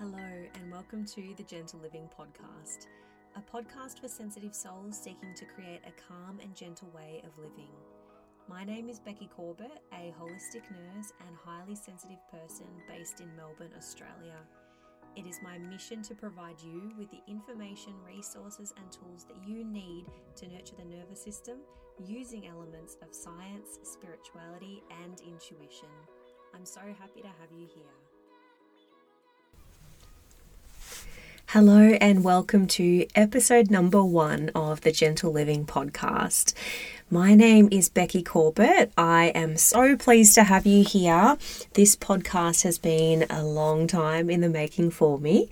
Hello, 0.00 0.46
and 0.54 0.72
welcome 0.72 1.04
to 1.04 1.34
the 1.36 1.42
Gentle 1.42 1.78
Living 1.80 2.08
Podcast, 2.18 2.86
a 3.36 3.40
podcast 3.42 4.00
for 4.00 4.08
sensitive 4.08 4.54
souls 4.54 4.98
seeking 4.98 5.34
to 5.34 5.44
create 5.44 5.82
a 5.86 5.92
calm 6.08 6.38
and 6.42 6.56
gentle 6.56 6.88
way 6.94 7.20
of 7.22 7.36
living. 7.36 7.68
My 8.48 8.64
name 8.64 8.88
is 8.88 8.98
Becky 8.98 9.28
Corbett, 9.36 9.82
a 9.92 10.14
holistic 10.18 10.62
nurse 10.70 11.12
and 11.20 11.36
highly 11.44 11.74
sensitive 11.74 12.16
person 12.30 12.64
based 12.88 13.20
in 13.20 13.36
Melbourne, 13.36 13.74
Australia. 13.76 14.38
It 15.16 15.26
is 15.26 15.42
my 15.42 15.58
mission 15.58 16.00
to 16.04 16.14
provide 16.14 16.62
you 16.62 16.92
with 16.96 17.10
the 17.10 17.20
information, 17.28 17.92
resources, 18.06 18.72
and 18.78 18.90
tools 18.90 19.26
that 19.26 19.46
you 19.46 19.66
need 19.66 20.06
to 20.36 20.48
nurture 20.48 20.76
the 20.78 20.96
nervous 20.96 21.22
system 21.22 21.58
using 22.06 22.46
elements 22.46 22.96
of 23.02 23.14
science, 23.14 23.80
spirituality, 23.82 24.82
and 25.04 25.20
intuition. 25.20 25.92
I'm 26.54 26.64
so 26.64 26.80
happy 26.98 27.20
to 27.20 27.28
have 27.28 27.52
you 27.52 27.68
here. 27.74 28.09
Hello, 31.52 31.80
and 32.00 32.22
welcome 32.22 32.68
to 32.68 33.08
episode 33.16 33.72
number 33.72 34.04
one 34.04 34.52
of 34.54 34.82
the 34.82 34.92
Gentle 34.92 35.32
Living 35.32 35.66
podcast. 35.66 36.54
My 37.10 37.34
name 37.34 37.68
is 37.72 37.88
Becky 37.88 38.22
Corbett. 38.22 38.92
I 38.96 39.32
am 39.34 39.56
so 39.56 39.96
pleased 39.96 40.36
to 40.36 40.44
have 40.44 40.64
you 40.64 40.84
here. 40.84 41.36
This 41.72 41.96
podcast 41.96 42.62
has 42.62 42.78
been 42.78 43.26
a 43.28 43.42
long 43.42 43.88
time 43.88 44.30
in 44.30 44.42
the 44.42 44.48
making 44.48 44.92
for 44.92 45.18
me. 45.18 45.48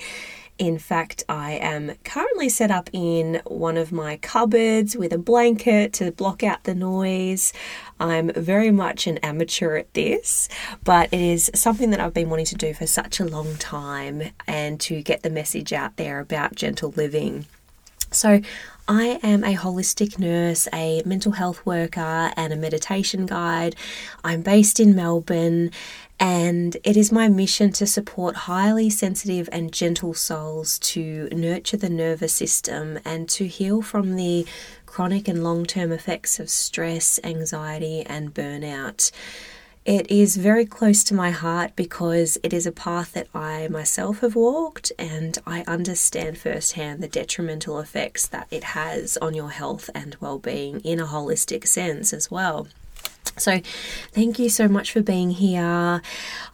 In 0.57 0.79
fact, 0.79 1.25
I 1.29 1.53
am 1.53 1.93
currently 2.05 2.49
set 2.49 2.71
up 2.71 2.91
in 2.93 3.41
one 3.45 3.77
of 3.77 3.91
my 3.91 4.19
cupboards 4.19 4.97
with 4.97 5.13
a 5.13 5.19
blanket 5.19 5.93
to 5.95 6.13
block 6.13 6.45
out 6.45 6.63
the 6.63 6.77
noise. 6.77 7.53
I'm 8.01 8.31
very 8.33 8.71
much 8.71 9.07
an 9.07 9.19
amateur 9.19 9.77
at 9.77 9.93
this, 9.95 10.49
but 10.85 11.13
it 11.13 11.21
is 11.21 11.51
something 11.55 11.91
that 11.91 12.01
I've 12.01 12.15
been 12.15 12.31
wanting 12.31 12.47
to 12.47 12.55
do 12.55 12.75
for 12.75 12.87
such 12.87 13.21
a 13.21 13.25
long 13.25 13.57
time 13.57 14.23
and 14.47 14.81
to 14.81 15.03
get 15.03 15.23
the 15.23 15.31
message 15.31 15.73
out 15.73 15.97
there 15.97 16.21
about 16.21 16.55
gentle 16.55 16.93
living. 16.97 17.47
So, 18.11 18.41
I 18.91 19.21
am 19.23 19.45
a 19.45 19.55
holistic 19.55 20.19
nurse, 20.19 20.67
a 20.73 21.03
mental 21.05 21.33
health 21.33 21.67
worker, 21.67 22.33
and 22.39 22.55
a 22.55 22.57
meditation 22.57 23.27
guide. 23.27 23.77
I'm 24.25 24.41
based 24.41 24.81
in 24.81 24.95
Melbourne, 24.95 25.73
and 26.19 26.75
it 26.85 26.97
is 26.97 27.13
my 27.13 27.29
mission 27.29 27.71
to 27.73 27.87
support 27.87 28.35
highly 28.35 28.89
sensitive 28.89 29.47
and 29.53 29.75
gentle 29.75 30.15
souls 30.15 30.79
to 30.79 31.29
nurture 31.33 31.77
the 31.77 31.91
nervous 31.91 32.33
system 32.33 32.99
and 33.05 33.29
to 33.29 33.47
heal 33.47 33.83
from 33.83 34.17
the 34.17 34.47
chronic 34.87 35.29
and 35.29 35.45
long 35.45 35.67
term 35.67 35.93
effects 35.93 36.41
of 36.41 36.49
stress, 36.49 37.21
anxiety, 37.23 38.07
and 38.07 38.33
burnout. 38.33 39.11
It 39.89 40.11
is 40.11 40.37
very 40.37 40.67
close 40.67 41.03
to 41.05 41.15
my 41.15 41.31
heart 41.31 41.75
because 41.75 42.37
it 42.43 42.53
is 42.53 42.67
a 42.67 42.73
path 42.73 43.15
that 43.15 43.27
I 43.35 43.69
myself 43.69 44.21
have 44.21 44.37
walked 44.37 44.93
and 44.99 45.39
I 45.47 45.65
understand 45.67 46.37
firsthand 46.37 47.03
the 47.03 47.09
detrimental 47.09 47.81
effects 47.81 48.27
that 48.27 48.49
it 48.51 48.65
has 48.65 49.17
on 49.23 49.33
your 49.33 49.49
health 49.49 49.89
and 49.95 50.15
well 50.21 50.39
being 50.39 50.81
in 50.81 51.01
a 51.01 51.07
holistic 51.07 51.67
sense 51.67 52.13
as 52.13 52.31
well. 52.31 52.69
So, 53.39 53.61
thank 54.13 54.39
you 54.39 54.49
so 54.49 54.69
much 54.69 54.93
for 54.93 55.03
being 55.03 55.31
here. 55.31 56.03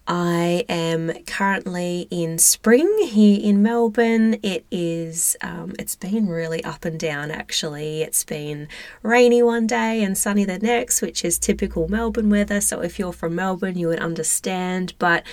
I 0.06 0.64
am 0.68 1.12
currently 1.26 2.06
in 2.10 2.38
spring 2.38 3.06
here 3.08 3.40
in 3.42 3.62
Melbourne. 3.62 4.38
It 4.42 4.66
is, 4.70 5.36
um, 5.40 5.72
it's 5.78 5.96
been 5.96 6.28
really 6.28 6.62
up 6.62 6.84
and 6.84 7.00
down 7.00 7.30
actually. 7.30 8.02
It's 8.02 8.24
been 8.24 8.68
rainy 9.02 9.42
one 9.42 9.66
day 9.66 10.02
and 10.02 10.16
sunny 10.16 10.44
the 10.44 10.58
next, 10.58 11.00
which 11.00 11.24
is 11.24 11.38
typical 11.38 11.88
Melbourne 11.88 12.30
weather. 12.30 12.60
So, 12.60 12.80
if 12.80 12.98
you're 12.98 13.12
from 13.12 13.34
Melbourne, 13.34 13.78
you 13.78 13.88
would 13.88 14.00
understand. 14.00 14.94
But 14.98 15.24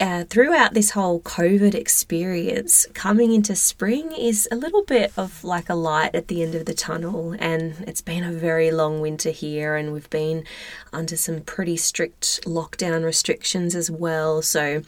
uh, 0.00 0.24
throughout 0.24 0.74
this 0.74 0.90
whole 0.90 1.20
COVID 1.20 1.74
experience, 1.74 2.86
coming 2.94 3.32
into 3.32 3.54
spring 3.54 4.12
is 4.12 4.48
a 4.50 4.56
little 4.56 4.84
bit 4.84 5.12
of 5.16 5.44
like 5.44 5.68
a 5.68 5.74
light 5.74 6.14
at 6.14 6.28
the 6.28 6.42
end 6.42 6.54
of 6.54 6.66
the 6.66 6.74
tunnel. 6.74 7.36
And 7.38 7.84
it's 7.86 8.00
been 8.00 8.24
a 8.24 8.32
very 8.32 8.70
long 8.70 9.00
winter 9.00 9.30
here, 9.30 9.76
and 9.76 9.92
we've 9.92 10.10
been 10.10 10.44
under 10.92 11.16
some 11.16 11.40
pretty 11.42 11.76
strict 11.76 12.44
lockdown 12.44 13.04
restrictions 13.04 13.74
as 13.74 13.90
well. 13.90 14.42
So 14.42 14.82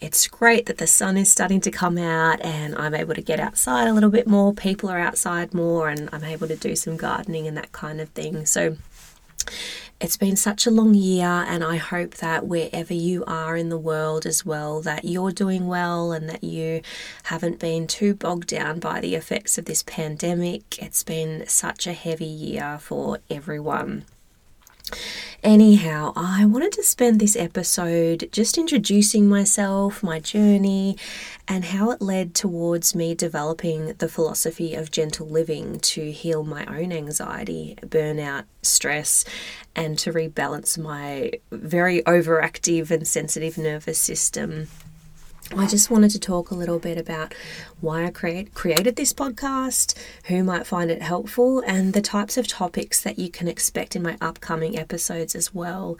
it's 0.00 0.28
great 0.28 0.66
that 0.66 0.78
the 0.78 0.86
sun 0.86 1.16
is 1.16 1.32
starting 1.32 1.60
to 1.62 1.70
come 1.70 1.96
out 1.96 2.40
and 2.42 2.74
I'm 2.76 2.94
able 2.94 3.14
to 3.14 3.22
get 3.22 3.40
outside 3.40 3.88
a 3.88 3.94
little 3.94 4.10
bit 4.10 4.26
more. 4.26 4.52
People 4.52 4.90
are 4.90 4.98
outside 4.98 5.54
more, 5.54 5.88
and 5.88 6.08
I'm 6.12 6.24
able 6.24 6.48
to 6.48 6.56
do 6.56 6.76
some 6.76 6.96
gardening 6.96 7.46
and 7.46 7.56
that 7.56 7.72
kind 7.72 8.00
of 8.00 8.10
thing. 8.10 8.46
So 8.46 8.76
it's 10.00 10.16
been 10.16 10.36
such 10.36 10.66
a 10.66 10.70
long 10.70 10.94
year, 10.94 11.26
and 11.26 11.64
I 11.64 11.76
hope 11.76 12.16
that 12.16 12.46
wherever 12.46 12.92
you 12.92 13.24
are 13.26 13.56
in 13.56 13.70
the 13.70 13.78
world 13.78 14.26
as 14.26 14.44
well, 14.44 14.82
that 14.82 15.04
you're 15.04 15.32
doing 15.32 15.66
well 15.66 16.12
and 16.12 16.28
that 16.28 16.44
you 16.44 16.82
haven't 17.24 17.58
been 17.58 17.86
too 17.86 18.14
bogged 18.14 18.48
down 18.48 18.78
by 18.78 19.00
the 19.00 19.14
effects 19.14 19.56
of 19.56 19.64
this 19.64 19.82
pandemic. 19.82 20.78
It's 20.82 21.02
been 21.02 21.46
such 21.46 21.86
a 21.86 21.94
heavy 21.94 22.26
year 22.26 22.78
for 22.78 23.18
everyone. 23.30 24.04
Anyhow, 25.42 26.12
I 26.16 26.44
wanted 26.44 26.72
to 26.72 26.82
spend 26.82 27.20
this 27.20 27.36
episode 27.36 28.28
just 28.32 28.58
introducing 28.58 29.28
myself, 29.28 30.02
my 30.02 30.18
journey, 30.18 30.96
and 31.46 31.64
how 31.66 31.90
it 31.90 32.02
led 32.02 32.34
towards 32.34 32.94
me 32.94 33.14
developing 33.14 33.94
the 33.98 34.08
philosophy 34.08 34.74
of 34.74 34.90
gentle 34.90 35.28
living 35.28 35.78
to 35.80 36.10
heal 36.10 36.42
my 36.42 36.64
own 36.66 36.92
anxiety, 36.92 37.76
burnout, 37.82 38.44
stress, 38.62 39.24
and 39.74 39.98
to 40.00 40.12
rebalance 40.12 40.78
my 40.78 41.32
very 41.52 42.02
overactive 42.02 42.90
and 42.90 43.06
sensitive 43.06 43.58
nervous 43.58 43.98
system 43.98 44.68
I 45.54 45.68
just 45.68 45.92
wanted 45.92 46.10
to 46.10 46.18
talk 46.18 46.50
a 46.50 46.56
little 46.56 46.80
bit 46.80 46.98
about 46.98 47.32
why 47.80 48.04
I 48.04 48.10
create, 48.10 48.52
created 48.52 48.96
this 48.96 49.12
podcast, 49.12 49.96
who 50.24 50.42
might 50.42 50.66
find 50.66 50.90
it 50.90 51.02
helpful, 51.02 51.60
and 51.60 51.92
the 51.92 52.00
types 52.00 52.36
of 52.36 52.48
topics 52.48 53.00
that 53.02 53.16
you 53.16 53.30
can 53.30 53.46
expect 53.46 53.94
in 53.94 54.02
my 54.02 54.16
upcoming 54.20 54.76
episodes 54.76 55.36
as 55.36 55.54
well. 55.54 55.98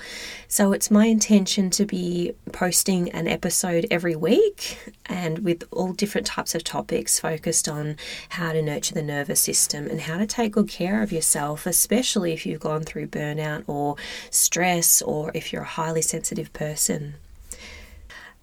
So, 0.49 0.73
it's 0.73 0.91
my 0.91 1.07
intention 1.07 1.71
to 1.71 1.87
be 1.87 2.33
posting 2.51 3.09
an 3.13 3.29
episode 3.29 3.87
every 3.89 4.17
week 4.17 4.93
and 5.07 5.39
with 5.39 5.63
all 5.71 5.93
different 5.93 6.27
types 6.27 6.57
of 6.57 6.65
topics 6.65 7.21
focused 7.21 7.69
on 7.69 7.97
how 8.31 8.53
to 8.53 8.61
nurture 8.61 8.95
the 8.95 9.03
nervous 9.03 9.41
system 9.41 9.87
and 9.87 10.01
how 10.01 10.19
to 10.19 10.27
take 10.27 10.53
good 10.53 10.69
care 10.69 11.03
of 11.03 11.13
yourself, 11.13 11.67
especially 11.67 12.33
if 12.33 12.47
you've 12.47 12.61
gone 12.61 12.83
through 12.83 13.07
burnout 13.07 13.63
or 13.69 13.95
stress 14.29 15.01
or 15.03 15.31
if 15.35 15.53
you're 15.53 15.63
a 15.63 15.67
highly 15.67 16.03
sensitive 16.03 16.53
person 16.53 17.15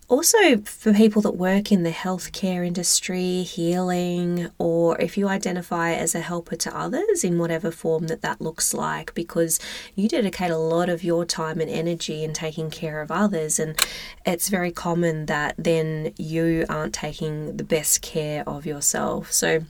also 0.09 0.57
for 0.61 0.93
people 0.93 1.21
that 1.21 1.31
work 1.31 1.71
in 1.71 1.83
the 1.83 1.91
healthcare 1.91 2.65
industry, 2.65 3.43
healing, 3.43 4.49
or 4.57 4.99
if 4.99 5.17
you 5.17 5.27
identify 5.27 5.93
as 5.93 6.13
a 6.13 6.19
helper 6.19 6.55
to 6.57 6.77
others 6.77 7.23
in 7.23 7.39
whatever 7.39 7.71
form 7.71 8.07
that 8.07 8.21
that 8.21 8.41
looks 8.41 8.73
like, 8.73 9.13
because 9.13 9.59
you 9.95 10.09
dedicate 10.09 10.51
a 10.51 10.57
lot 10.57 10.89
of 10.89 11.03
your 11.03 11.25
time 11.25 11.59
and 11.59 11.69
energy 11.69 12.23
in 12.23 12.33
taking 12.33 12.69
care 12.69 13.01
of 13.01 13.11
others, 13.11 13.59
and 13.59 13.79
it's 14.25 14.49
very 14.49 14.71
common 14.71 15.25
that 15.27 15.55
then 15.57 16.13
you 16.17 16.65
aren't 16.67 16.93
taking 16.93 17.57
the 17.57 17.63
best 17.63 18.01
care 18.01 18.47
of 18.47 18.65
yourself. 18.65 19.31
So, 19.31 19.63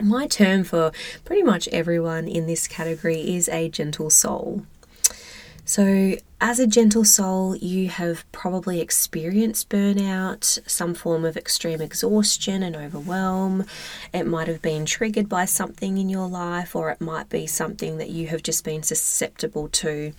my 0.00 0.26
term 0.26 0.64
for 0.64 0.90
pretty 1.24 1.42
much 1.42 1.68
everyone 1.68 2.26
in 2.26 2.46
this 2.46 2.66
category 2.66 3.34
is 3.36 3.48
a 3.50 3.68
gentle 3.68 4.08
soul. 4.08 4.64
So, 5.64 6.16
as 6.44 6.58
a 6.58 6.66
gentle 6.66 7.04
soul, 7.04 7.54
you 7.54 7.88
have 7.88 8.30
probably 8.32 8.80
experienced 8.80 9.68
burnout, 9.68 10.58
some 10.68 10.92
form 10.92 11.24
of 11.24 11.36
extreme 11.36 11.80
exhaustion 11.80 12.64
and 12.64 12.74
overwhelm. 12.74 13.64
It 14.12 14.26
might 14.26 14.48
have 14.48 14.60
been 14.60 14.84
triggered 14.84 15.28
by 15.28 15.44
something 15.44 15.98
in 15.98 16.08
your 16.08 16.26
life, 16.26 16.74
or 16.74 16.90
it 16.90 17.00
might 17.00 17.28
be 17.28 17.46
something 17.46 17.98
that 17.98 18.10
you 18.10 18.26
have 18.26 18.42
just 18.42 18.64
been 18.64 18.82
susceptible 18.82 19.68
to. 19.68 20.14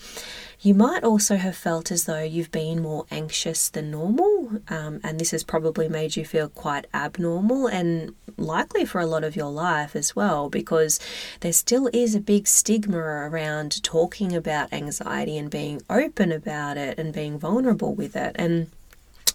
You 0.63 0.73
might 0.73 1.03
also 1.03 1.35
have 1.35 1.57
felt 1.57 1.91
as 1.91 2.05
though 2.05 2.23
you've 2.23 2.49
been 2.49 2.81
more 2.81 3.05
anxious 3.11 3.67
than 3.67 3.91
normal, 3.91 4.61
um, 4.69 5.01
and 5.03 5.19
this 5.19 5.31
has 5.31 5.43
probably 5.43 5.89
made 5.89 6.15
you 6.15 6.23
feel 6.23 6.47
quite 6.47 6.87
abnormal 6.93 7.67
and 7.67 8.15
likely 8.37 8.85
for 8.85 9.01
a 9.01 9.05
lot 9.05 9.25
of 9.25 9.35
your 9.35 9.51
life 9.51 9.93
as 9.93 10.15
well, 10.15 10.49
because 10.49 11.01
there 11.41 11.51
still 11.51 11.89
is 11.91 12.15
a 12.15 12.21
big 12.21 12.47
stigma 12.47 12.97
around 12.97 13.83
talking 13.83 14.33
about 14.33 14.71
anxiety 14.71 15.37
and 15.37 15.51
being 15.51 15.81
open 15.89 16.31
about 16.31 16.77
it 16.77 16.97
and 16.97 17.13
being 17.13 17.37
vulnerable 17.37 17.93
with 17.93 18.15
it. 18.15 18.33
And 18.39 18.71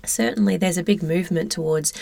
certainly 0.04 0.56
there's 0.56 0.78
a 0.78 0.82
big 0.82 1.02
movement 1.02 1.52
towards 1.52 1.92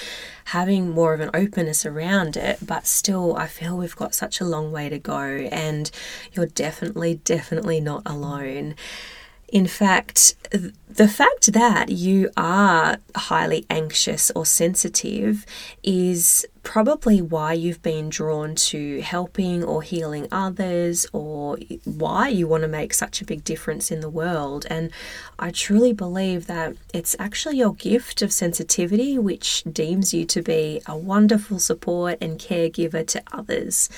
having 0.46 0.90
more 0.90 1.14
of 1.14 1.20
an 1.20 1.31
openness 1.34 1.84
around 1.84 2.37
it, 2.37 2.58
but 2.64 2.87
still, 2.87 3.37
I 3.37 3.46
feel 3.46 3.76
we've 3.76 3.96
got 3.96 4.14
such 4.14 4.40
a 4.40 4.44
long 4.44 4.72
way 4.72 4.88
to 4.88 4.98
go, 4.98 5.20
and 5.20 5.90
you're 6.32 6.46
definitely, 6.46 7.20
definitely 7.25 7.81
not 7.81 8.02
alone. 8.06 8.75
In 9.48 9.66
fact, 9.66 10.34
the 10.88 11.08
fact 11.08 11.52
that 11.52 11.88
you 11.90 12.31
are 12.37 12.98
highly 13.14 13.64
anxious 13.70 14.32
or 14.34 14.44
sensitive 14.44 15.46
is 15.82 16.46
probably 16.67 17.23
why 17.23 17.53
you've 17.53 17.81
been 17.81 18.09
drawn 18.09 18.53
to 18.57 19.01
helping 19.01 19.63
or 19.63 19.83
healing 19.83 20.27
others 20.33 21.07
or 21.13 21.57
why 21.85 22.27
you 22.27 22.49
want 22.49 22.63
to 22.63 22.69
make 22.69 22.93
such 22.93 23.23
a 23.23 23.25
big 23.25 23.45
difference 23.45 23.93
in 23.93 24.01
the 24.01 24.11
world. 24.11 24.67
And 24.69 24.91
I 25.39 25.53
truly 25.53 25.93
believe 25.93 26.49
that 26.49 26.75
it's 26.93 27.15
actually 27.21 27.59
your 27.59 27.73
gift 27.73 28.21
of 28.21 28.33
sensitivity 28.33 29.17
which 29.17 29.63
deems 29.63 30.13
you 30.13 30.25
to 30.25 30.43
be 30.43 30.83
a 30.87 30.97
wonderful 30.97 31.61
support 31.61 32.19
and 32.21 32.37
caregiver 32.37 33.07
to 33.07 33.23
others. 33.31 33.89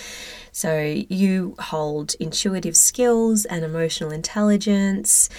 So 0.53 0.79
you 1.09 1.57
hold 1.59 2.17
intuitive 2.21 2.77
skills 2.77 3.47
and 3.47 3.65
emotional 3.65 4.11
intelligence. 4.11 5.31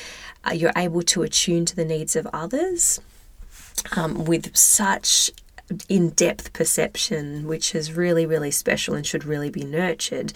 Uh, 0.44 0.54
you're 0.54 0.74
able 0.76 1.04
to 1.04 1.22
attune 1.22 1.66
to 1.66 1.76
the 1.76 1.86
needs 1.86 2.16
of 2.16 2.26
others 2.34 3.00
um, 3.96 4.26
with 4.26 4.58
such 4.58 5.30
in 5.88 6.10
depth 6.10 6.54
perception, 6.54 7.48
which 7.48 7.75
is 7.75 7.94
really, 7.94 8.25
really 8.25 8.51
special 8.51 8.95
and 8.95 9.06
should 9.06 9.25
really 9.25 9.50
be 9.50 9.63
nurtured. 9.63 10.33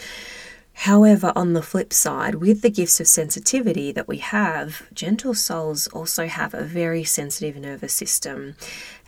However, 0.73 1.31
on 1.35 1.53
the 1.53 1.61
flip 1.61 1.93
side, 1.93 2.35
with 2.35 2.61
the 2.61 2.69
gifts 2.69 2.99
of 2.99 3.07
sensitivity 3.07 3.91
that 3.91 4.07
we 4.07 4.17
have, 4.17 4.83
gentle 4.93 5.33
souls 5.33 5.87
also 5.87 6.27
have 6.27 6.53
a 6.53 6.63
very 6.63 7.03
sensitive 7.03 7.55
nervous 7.55 7.93
system. 7.93 8.55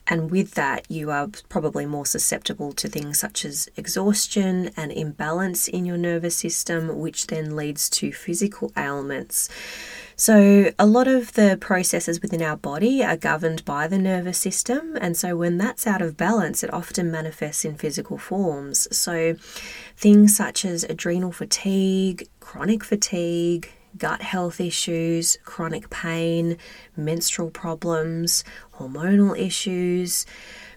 And 0.07 0.29
with 0.29 0.51
that, 0.53 0.89
you 0.89 1.09
are 1.09 1.29
probably 1.49 1.85
more 1.85 2.05
susceptible 2.05 2.71
to 2.73 2.87
things 2.87 3.19
such 3.19 3.43
as 3.43 3.67
exhaustion 3.75 4.69
and 4.77 4.91
imbalance 4.91 5.67
in 5.67 5.85
your 5.85 5.97
nervous 5.97 6.35
system, 6.35 6.99
which 6.99 7.27
then 7.27 7.55
leads 7.55 7.89
to 7.91 8.11
physical 8.11 8.71
ailments. 8.77 9.49
So, 10.17 10.71
a 10.79 10.85
lot 10.85 11.09
of 11.09 11.33
the 11.33 11.57
processes 11.59 12.21
within 12.21 12.41
our 12.41 12.55
body 12.55 13.03
are 13.03 13.17
governed 13.17 13.65
by 13.65 13.87
the 13.87 13.97
nervous 13.97 14.37
system, 14.37 14.97
and 15.01 15.17
so 15.17 15.35
when 15.35 15.57
that's 15.57 15.85
out 15.85 16.01
of 16.01 16.15
balance, 16.15 16.63
it 16.63 16.73
often 16.73 17.11
manifests 17.11 17.65
in 17.65 17.75
physical 17.75 18.17
forms. 18.17 18.87
So, 18.95 19.35
things 19.97 20.37
such 20.37 20.63
as 20.63 20.85
adrenal 20.85 21.33
fatigue, 21.33 22.29
chronic 22.39 22.85
fatigue, 22.85 23.73
gut 23.97 24.21
health 24.21 24.59
issues, 24.59 25.37
chronic 25.43 25.89
pain, 25.89 26.57
menstrual 26.95 27.49
problems, 27.49 28.43
hormonal 28.75 29.37
issues, 29.37 30.25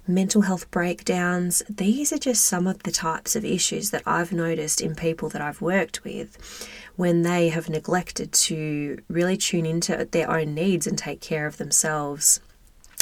mental 0.06 0.42
health 0.42 0.70
breakdowns. 0.70 1.62
These 1.68 2.12
are 2.12 2.18
just 2.18 2.44
some 2.44 2.66
of 2.66 2.82
the 2.82 2.90
types 2.90 3.36
of 3.36 3.44
issues 3.44 3.90
that 3.90 4.02
I've 4.06 4.32
noticed 4.32 4.80
in 4.80 4.94
people 4.94 5.28
that 5.30 5.42
I've 5.42 5.60
worked 5.60 6.02
with 6.02 6.66
when 6.96 7.22
they 7.22 7.50
have 7.50 7.68
neglected 7.68 8.32
to 8.32 8.98
really 9.08 9.36
tune 9.36 9.66
into 9.66 10.08
their 10.10 10.30
own 10.30 10.54
needs 10.54 10.86
and 10.86 10.96
take 10.96 11.20
care 11.20 11.46
of 11.46 11.58
themselves. 11.58 12.40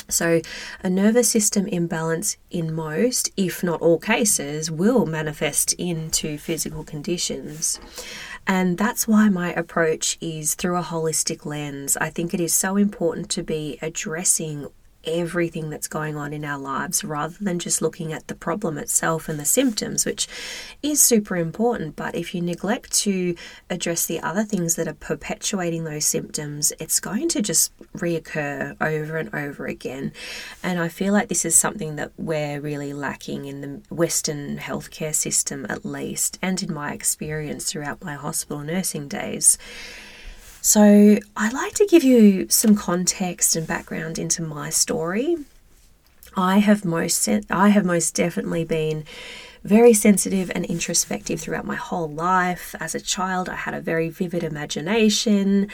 So, 0.08 0.40
a 0.84 0.90
nervous 0.90 1.28
system 1.28 1.66
imbalance 1.66 2.36
in 2.50 2.72
most, 2.72 3.30
if 3.36 3.64
not 3.64 3.80
all 3.80 3.98
cases, 3.98 4.70
will 4.70 5.04
manifest 5.04 5.72
into 5.72 6.38
physical 6.38 6.84
conditions. 6.84 7.80
And 8.46 8.78
that's 8.78 9.08
why 9.08 9.28
my 9.28 9.52
approach 9.52 10.16
is 10.20 10.54
through 10.54 10.76
a 10.76 10.82
holistic 10.82 11.44
lens. 11.44 11.96
I 11.96 12.10
think 12.10 12.32
it 12.32 12.40
is 12.40 12.54
so 12.54 12.76
important 12.76 13.28
to 13.30 13.42
be 13.42 13.78
addressing 13.82 14.68
everything 15.06 15.70
that's 15.70 15.88
going 15.88 16.16
on 16.16 16.32
in 16.32 16.44
our 16.44 16.58
lives 16.58 17.04
rather 17.04 17.36
than 17.40 17.58
just 17.58 17.80
looking 17.80 18.12
at 18.12 18.26
the 18.28 18.34
problem 18.34 18.78
itself 18.78 19.28
and 19.28 19.38
the 19.38 19.44
symptoms, 19.44 20.04
which 20.04 20.26
is 20.82 21.00
super 21.00 21.36
important. 21.36 21.96
But 21.96 22.14
if 22.14 22.34
you 22.34 22.42
neglect 22.42 22.92
to 23.00 23.34
address 23.70 24.06
the 24.06 24.20
other 24.20 24.42
things 24.42 24.74
that 24.76 24.88
are 24.88 24.94
perpetuating 24.94 25.84
those 25.84 26.06
symptoms, 26.06 26.72
it's 26.78 27.00
going 27.00 27.28
to 27.30 27.42
just 27.42 27.72
reoccur 27.92 28.76
over 28.80 29.16
and 29.16 29.34
over 29.34 29.66
again. 29.66 30.12
And 30.62 30.80
I 30.80 30.88
feel 30.88 31.12
like 31.12 31.28
this 31.28 31.44
is 31.44 31.56
something 31.56 31.96
that 31.96 32.12
we're 32.16 32.60
really 32.60 32.92
lacking 32.92 33.46
in 33.46 33.60
the 33.60 33.94
Western 33.94 34.58
healthcare 34.58 35.14
system, 35.14 35.66
at 35.68 35.84
least, 35.84 36.38
and 36.42 36.62
in 36.62 36.72
my 36.72 36.92
experience 36.92 37.70
throughout 37.70 38.04
my 38.04 38.14
hospital 38.14 38.60
nursing 38.60 39.08
days. 39.08 39.58
So, 40.60 41.18
I'd 41.36 41.52
like 41.52 41.74
to 41.74 41.86
give 41.86 42.02
you 42.02 42.48
some 42.48 42.74
context 42.74 43.54
and 43.54 43.66
background 43.66 44.18
into 44.18 44.42
my 44.42 44.70
story. 44.70 45.36
I 46.36 46.58
have 46.58 46.84
most 46.84 47.28
I 47.50 47.70
have 47.70 47.86
most 47.86 48.14
definitely 48.14 48.64
been 48.64 49.04
very 49.64 49.92
sensitive 49.92 50.52
and 50.54 50.64
introspective 50.66 51.40
throughout 51.40 51.64
my 51.64 51.74
whole 51.74 52.08
life. 52.08 52.74
As 52.78 52.94
a 52.94 53.00
child, 53.00 53.48
I 53.48 53.56
had 53.56 53.74
a 53.74 53.80
very 53.80 54.08
vivid 54.10 54.44
imagination. 54.44 55.68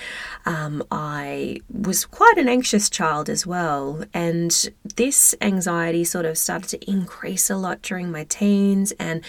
Um, 0.47 0.83
I 0.91 1.61
was 1.69 2.07
quite 2.07 2.39
an 2.39 2.49
anxious 2.49 2.89
child 2.89 3.29
as 3.29 3.47
well, 3.47 4.05
and 4.15 4.71
this 4.97 5.35
anxiety 5.43 6.05
sort 6.05 6.25
of 6.25 6.39
started 6.39 6.69
to 6.71 6.91
increase 6.91 7.51
a 7.51 7.57
lot 7.57 7.83
during 7.83 8.11
my 8.11 8.25
teens 8.25 8.93
and 8.99 9.23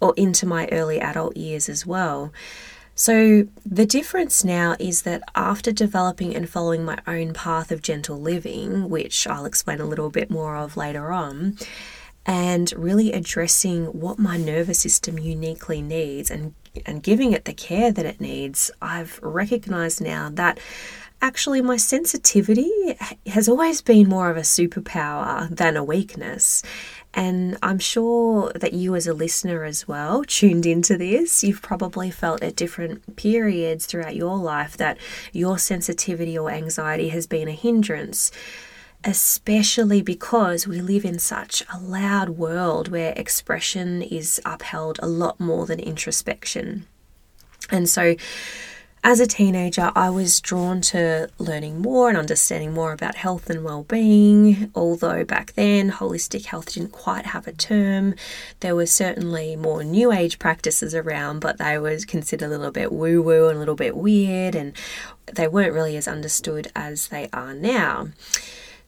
or 0.00 0.12
into 0.16 0.44
my 0.44 0.68
early 0.70 1.00
adult 1.00 1.36
years 1.36 1.68
as 1.68 1.86
well. 1.86 2.32
So, 3.00 3.46
the 3.64 3.86
difference 3.86 4.42
now 4.42 4.74
is 4.80 5.02
that 5.02 5.22
after 5.36 5.70
developing 5.70 6.34
and 6.34 6.50
following 6.50 6.84
my 6.84 6.98
own 7.06 7.32
path 7.32 7.70
of 7.70 7.80
gentle 7.80 8.20
living, 8.20 8.90
which 8.90 9.24
I'll 9.28 9.44
explain 9.44 9.80
a 9.80 9.86
little 9.86 10.10
bit 10.10 10.32
more 10.32 10.56
of 10.56 10.76
later 10.76 11.12
on, 11.12 11.56
and 12.26 12.72
really 12.76 13.12
addressing 13.12 13.84
what 13.84 14.18
my 14.18 14.36
nervous 14.36 14.80
system 14.80 15.16
uniquely 15.16 15.80
needs 15.80 16.28
and, 16.28 16.54
and 16.86 17.00
giving 17.00 17.32
it 17.32 17.44
the 17.44 17.52
care 17.52 17.92
that 17.92 18.04
it 18.04 18.20
needs, 18.20 18.68
I've 18.82 19.20
recognized 19.22 20.00
now 20.00 20.28
that 20.30 20.58
actually 21.20 21.60
my 21.60 21.76
sensitivity 21.76 22.70
has 23.26 23.48
always 23.48 23.82
been 23.82 24.08
more 24.08 24.30
of 24.30 24.36
a 24.36 24.42
superpower 24.42 25.48
than 25.48 25.76
a 25.76 25.84
weakness. 25.84 26.62
And 27.14 27.56
I'm 27.62 27.78
sure 27.78 28.52
that 28.54 28.74
you, 28.74 28.94
as 28.94 29.06
a 29.06 29.14
listener 29.14 29.64
as 29.64 29.88
well, 29.88 30.24
tuned 30.24 30.66
into 30.66 30.96
this, 30.96 31.42
you've 31.42 31.62
probably 31.62 32.10
felt 32.10 32.42
at 32.42 32.54
different 32.54 33.16
periods 33.16 33.86
throughout 33.86 34.14
your 34.14 34.36
life 34.36 34.76
that 34.76 34.98
your 35.32 35.58
sensitivity 35.58 36.38
or 36.38 36.50
anxiety 36.50 37.08
has 37.08 37.26
been 37.26 37.48
a 37.48 37.52
hindrance 37.52 38.30
especially 39.04 40.02
because 40.02 40.66
we 40.66 40.80
live 40.80 41.04
in 41.04 41.18
such 41.18 41.62
a 41.72 41.78
loud 41.78 42.30
world 42.30 42.88
where 42.88 43.12
expression 43.16 44.02
is 44.02 44.40
upheld 44.44 44.98
a 45.00 45.06
lot 45.06 45.38
more 45.38 45.66
than 45.66 45.78
introspection. 45.78 46.86
And 47.70 47.88
so, 47.88 48.16
as 49.04 49.20
a 49.20 49.26
teenager, 49.26 49.92
I 49.94 50.10
was 50.10 50.40
drawn 50.40 50.80
to 50.82 51.30
learning 51.38 51.80
more 51.80 52.08
and 52.08 52.18
understanding 52.18 52.74
more 52.74 52.92
about 52.92 53.14
health 53.14 53.48
and 53.48 53.64
well-being. 53.64 54.70
Although 54.74 55.24
back 55.24 55.52
then 55.54 55.90
holistic 55.90 56.46
health 56.46 56.74
didn't 56.74 56.92
quite 56.92 57.26
have 57.26 57.46
a 57.46 57.52
term, 57.52 58.14
there 58.60 58.74
were 58.74 58.86
certainly 58.86 59.56
more 59.56 59.84
new 59.84 60.12
age 60.12 60.38
practices 60.38 60.94
around, 60.94 61.40
but 61.40 61.58
they 61.58 61.78
were 61.78 61.98
considered 62.06 62.46
a 62.46 62.48
little 62.50 62.70
bit 62.70 62.92
woo-woo 62.92 63.48
and 63.48 63.56
a 63.56 63.58
little 63.58 63.74
bit 63.76 63.96
weird 63.96 64.54
and 64.54 64.72
they 65.26 65.48
weren't 65.48 65.74
really 65.74 65.96
as 65.96 66.08
understood 66.08 66.70
as 66.74 67.08
they 67.08 67.28
are 67.32 67.54
now. 67.54 68.08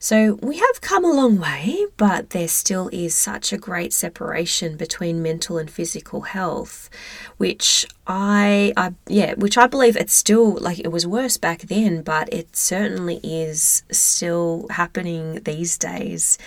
So 0.03 0.39
we 0.41 0.57
have 0.57 0.81
come 0.81 1.05
a 1.05 1.11
long 1.11 1.37
way, 1.37 1.85
but 1.95 2.31
there 2.31 2.47
still 2.47 2.89
is 2.91 3.13
such 3.13 3.53
a 3.53 3.57
great 3.57 3.93
separation 3.93 4.75
between 4.75 5.21
mental 5.21 5.59
and 5.59 5.69
physical 5.69 6.21
health, 6.21 6.89
which 7.37 7.85
I, 8.07 8.73
I 8.75 8.95
yeah, 9.05 9.35
which 9.35 9.59
I 9.59 9.67
believe 9.67 9.95
it's 9.95 10.15
still 10.15 10.55
like 10.55 10.79
it 10.79 10.91
was 10.91 11.05
worse 11.05 11.37
back 11.37 11.59
then, 11.61 12.01
but 12.01 12.33
it 12.33 12.55
certainly 12.55 13.19
is 13.23 13.83
still 13.91 14.65
happening 14.71 15.35
these 15.43 15.77
days. 15.77 16.39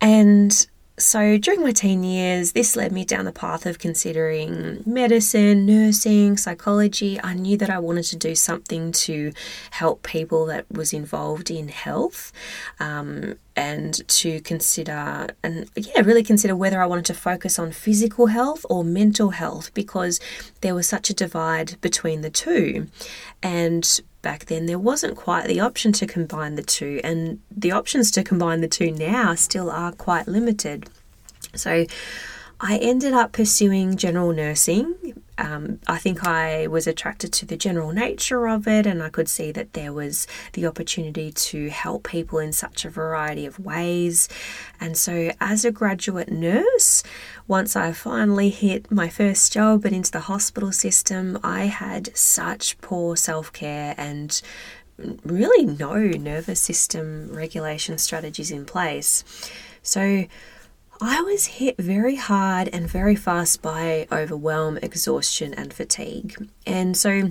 And 0.00 0.66
so 0.98 1.38
during 1.38 1.62
my 1.62 1.72
teen 1.72 2.04
years, 2.04 2.52
this 2.52 2.76
led 2.76 2.92
me 2.92 3.04
down 3.04 3.24
the 3.24 3.32
path 3.32 3.66
of 3.66 3.78
considering 3.78 4.82
medicine, 4.84 5.64
nursing, 5.64 6.36
psychology. 6.36 7.18
I 7.22 7.34
knew 7.34 7.56
that 7.56 7.70
I 7.70 7.78
wanted 7.78 8.04
to 8.04 8.16
do 8.16 8.34
something 8.34 8.92
to 8.92 9.32
help 9.70 10.02
people 10.02 10.46
that 10.46 10.70
was 10.70 10.92
involved 10.92 11.50
in 11.50 11.68
health. 11.68 12.32
Um, 12.78 13.36
and 13.54 14.06
to 14.08 14.40
consider 14.40 15.28
and 15.42 15.68
yeah 15.76 16.00
really 16.00 16.22
consider 16.22 16.56
whether 16.56 16.80
I 16.80 16.86
wanted 16.86 17.04
to 17.04 17.14
focus 17.14 17.58
on 17.58 17.70
physical 17.70 18.28
health 18.28 18.64
or 18.70 18.82
mental 18.82 19.28
health 19.30 19.74
because 19.74 20.20
there 20.62 20.74
was 20.74 20.86
such 20.86 21.10
a 21.10 21.14
divide 21.14 21.78
between 21.82 22.22
the 22.22 22.30
two 22.30 22.86
and 23.42 24.00
back 24.22 24.46
then 24.46 24.66
there 24.66 24.78
wasn't 24.78 25.16
quite 25.16 25.46
the 25.46 25.60
option 25.60 25.92
to 25.92 26.06
combine 26.06 26.54
the 26.54 26.62
two 26.62 27.00
and 27.04 27.40
the 27.50 27.72
options 27.72 28.10
to 28.10 28.22
combine 28.22 28.60
the 28.60 28.68
two 28.68 28.90
now 28.90 29.34
still 29.34 29.70
are 29.70 29.92
quite 29.92 30.26
limited 30.26 30.88
so 31.54 31.84
I 32.64 32.76
ended 32.78 33.12
up 33.12 33.32
pursuing 33.32 33.96
general 33.96 34.32
nursing. 34.32 34.94
Um, 35.36 35.80
I 35.88 35.98
think 35.98 36.24
I 36.24 36.68
was 36.68 36.86
attracted 36.86 37.32
to 37.32 37.46
the 37.46 37.56
general 37.56 37.90
nature 37.90 38.46
of 38.46 38.68
it, 38.68 38.86
and 38.86 39.02
I 39.02 39.08
could 39.08 39.28
see 39.28 39.50
that 39.50 39.72
there 39.72 39.92
was 39.92 40.28
the 40.52 40.66
opportunity 40.66 41.32
to 41.32 41.70
help 41.70 42.04
people 42.04 42.38
in 42.38 42.52
such 42.52 42.84
a 42.84 42.90
variety 42.90 43.46
of 43.46 43.58
ways. 43.58 44.28
And 44.78 44.96
so, 44.96 45.32
as 45.40 45.64
a 45.64 45.72
graduate 45.72 46.30
nurse, 46.30 47.01
once 47.48 47.76
I 47.76 47.92
finally 47.92 48.50
hit 48.50 48.90
my 48.90 49.08
first 49.08 49.52
job 49.52 49.84
and 49.84 49.94
into 49.94 50.10
the 50.10 50.20
hospital 50.20 50.72
system, 50.72 51.38
I 51.42 51.66
had 51.66 52.16
such 52.16 52.78
poor 52.80 53.16
self 53.16 53.52
care 53.52 53.94
and 53.98 54.40
really 55.24 55.64
no 55.64 55.96
nervous 55.96 56.60
system 56.60 57.32
regulation 57.32 57.98
strategies 57.98 58.50
in 58.50 58.64
place. 58.64 59.24
So, 59.82 60.26
I 61.00 61.20
was 61.22 61.46
hit 61.46 61.76
very 61.78 62.14
hard 62.14 62.68
and 62.68 62.88
very 62.88 63.16
fast 63.16 63.60
by 63.60 64.06
overwhelm, 64.12 64.78
exhaustion, 64.80 65.52
and 65.52 65.74
fatigue. 65.74 66.48
And 66.64 66.96
so, 66.96 67.30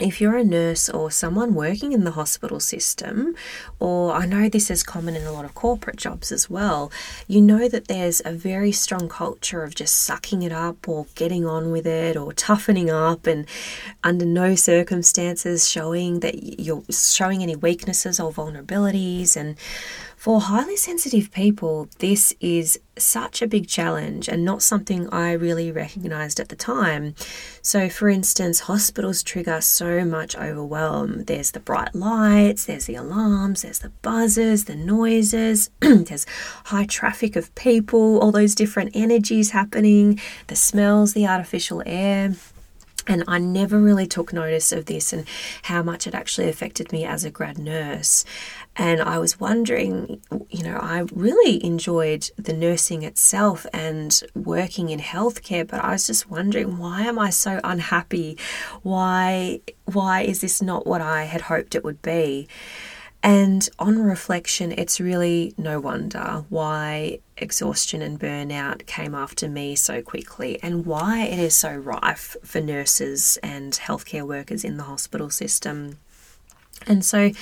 if 0.00 0.20
you're 0.20 0.36
a 0.36 0.44
nurse 0.44 0.88
or 0.88 1.10
someone 1.10 1.54
working 1.54 1.92
in 1.92 2.04
the 2.04 2.12
hospital 2.12 2.60
system, 2.60 3.34
or 3.78 4.12
I 4.12 4.26
know 4.26 4.48
this 4.48 4.70
is 4.70 4.82
common 4.82 5.14
in 5.16 5.24
a 5.24 5.32
lot 5.32 5.44
of 5.44 5.54
corporate 5.54 5.96
jobs 5.96 6.32
as 6.32 6.48
well, 6.48 6.90
you 7.28 7.40
know 7.40 7.68
that 7.68 7.88
there's 7.88 8.22
a 8.24 8.32
very 8.32 8.72
strong 8.72 9.08
culture 9.08 9.62
of 9.62 9.74
just 9.74 9.96
sucking 9.96 10.42
it 10.42 10.52
up 10.52 10.88
or 10.88 11.06
getting 11.14 11.46
on 11.46 11.70
with 11.70 11.86
it 11.86 12.16
or 12.16 12.32
toughening 12.32 12.90
up 12.90 13.26
and 13.26 13.46
under 14.02 14.24
no 14.24 14.54
circumstances 14.54 15.68
showing 15.68 16.20
that 16.20 16.60
you're 16.60 16.82
showing 16.90 17.42
any 17.42 17.56
weaknesses 17.56 18.18
or 18.18 18.32
vulnerabilities 18.32 19.36
and 19.36 19.56
for 20.20 20.38
highly 20.38 20.76
sensitive 20.76 21.30
people, 21.30 21.88
this 21.98 22.34
is 22.40 22.78
such 22.98 23.40
a 23.40 23.46
big 23.46 23.66
challenge 23.66 24.28
and 24.28 24.44
not 24.44 24.60
something 24.60 25.08
I 25.08 25.32
really 25.32 25.72
recognized 25.72 26.38
at 26.38 26.50
the 26.50 26.56
time. 26.56 27.14
So, 27.62 27.88
for 27.88 28.10
instance, 28.10 28.60
hospitals 28.60 29.22
trigger 29.22 29.62
so 29.62 30.04
much 30.04 30.36
overwhelm. 30.36 31.24
There's 31.24 31.52
the 31.52 31.60
bright 31.60 31.94
lights, 31.94 32.66
there's 32.66 32.84
the 32.84 32.96
alarms, 32.96 33.62
there's 33.62 33.78
the 33.78 33.92
buzzers, 34.02 34.64
the 34.64 34.76
noises, 34.76 35.70
there's 35.80 36.26
high 36.66 36.84
traffic 36.84 37.34
of 37.34 37.54
people, 37.54 38.18
all 38.18 38.30
those 38.30 38.54
different 38.54 38.90
energies 38.92 39.52
happening, 39.52 40.20
the 40.48 40.56
smells, 40.56 41.14
the 41.14 41.26
artificial 41.26 41.82
air. 41.86 42.34
And 43.10 43.24
I 43.26 43.38
never 43.38 43.80
really 43.80 44.06
took 44.06 44.32
notice 44.32 44.70
of 44.70 44.84
this 44.84 45.12
and 45.12 45.26
how 45.62 45.82
much 45.82 46.06
it 46.06 46.14
actually 46.14 46.48
affected 46.48 46.92
me 46.92 47.04
as 47.04 47.24
a 47.24 47.30
grad 47.30 47.58
nurse. 47.58 48.24
And 48.76 49.02
I 49.02 49.18
was 49.18 49.40
wondering, 49.40 50.22
you 50.48 50.62
know, 50.62 50.76
I 50.76 51.00
really 51.12 51.62
enjoyed 51.64 52.30
the 52.36 52.52
nursing 52.52 53.02
itself 53.02 53.66
and 53.72 54.22
working 54.36 54.90
in 54.90 55.00
healthcare, 55.00 55.66
but 55.66 55.80
I 55.80 55.90
was 55.90 56.06
just 56.06 56.30
wondering 56.30 56.78
why 56.78 57.02
am 57.02 57.18
I 57.18 57.30
so 57.30 57.60
unhappy? 57.64 58.38
Why 58.82 59.60
why 59.86 60.20
is 60.20 60.40
this 60.40 60.62
not 60.62 60.86
what 60.86 61.00
I 61.00 61.24
had 61.24 61.40
hoped 61.40 61.74
it 61.74 61.82
would 61.82 62.00
be? 62.02 62.46
And 63.22 63.68
on 63.78 64.02
reflection, 64.02 64.72
it's 64.72 64.98
really 64.98 65.52
no 65.58 65.78
wonder 65.78 66.44
why 66.48 67.18
exhaustion 67.36 68.00
and 68.00 68.18
burnout 68.18 68.86
came 68.86 69.14
after 69.14 69.46
me 69.48 69.76
so 69.76 70.00
quickly 70.00 70.58
and 70.62 70.86
why 70.86 71.24
it 71.24 71.38
is 71.38 71.54
so 71.54 71.74
rife 71.74 72.36
for 72.42 72.60
nurses 72.60 73.38
and 73.42 73.74
healthcare 73.74 74.26
workers 74.26 74.64
in 74.64 74.78
the 74.78 74.84
hospital 74.84 75.28
system. 75.28 75.98
And 76.86 77.04
so, 77.04 77.32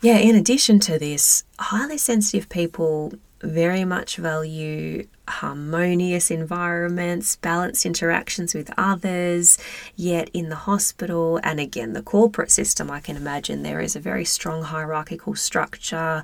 yeah, 0.00 0.18
in 0.18 0.36
addition 0.36 0.78
to 0.80 1.00
this, 1.00 1.42
highly 1.58 1.98
sensitive 1.98 2.48
people 2.48 3.12
very 3.42 3.84
much 3.84 4.16
value 4.16 5.06
harmonious 5.28 6.30
environments, 6.30 7.36
balanced 7.36 7.86
interactions 7.86 8.54
with 8.54 8.72
others, 8.76 9.58
yet 9.96 10.28
in 10.34 10.48
the 10.48 10.56
hospital 10.56 11.40
and 11.42 11.60
again 11.60 11.92
the 11.92 12.02
corporate 12.02 12.50
system, 12.50 12.90
I 12.90 13.00
can 13.00 13.16
imagine 13.16 13.62
there 13.62 13.80
is 13.80 13.96
a 13.96 14.00
very 14.00 14.24
strong 14.24 14.62
hierarchical 14.62 15.34
structure. 15.34 16.22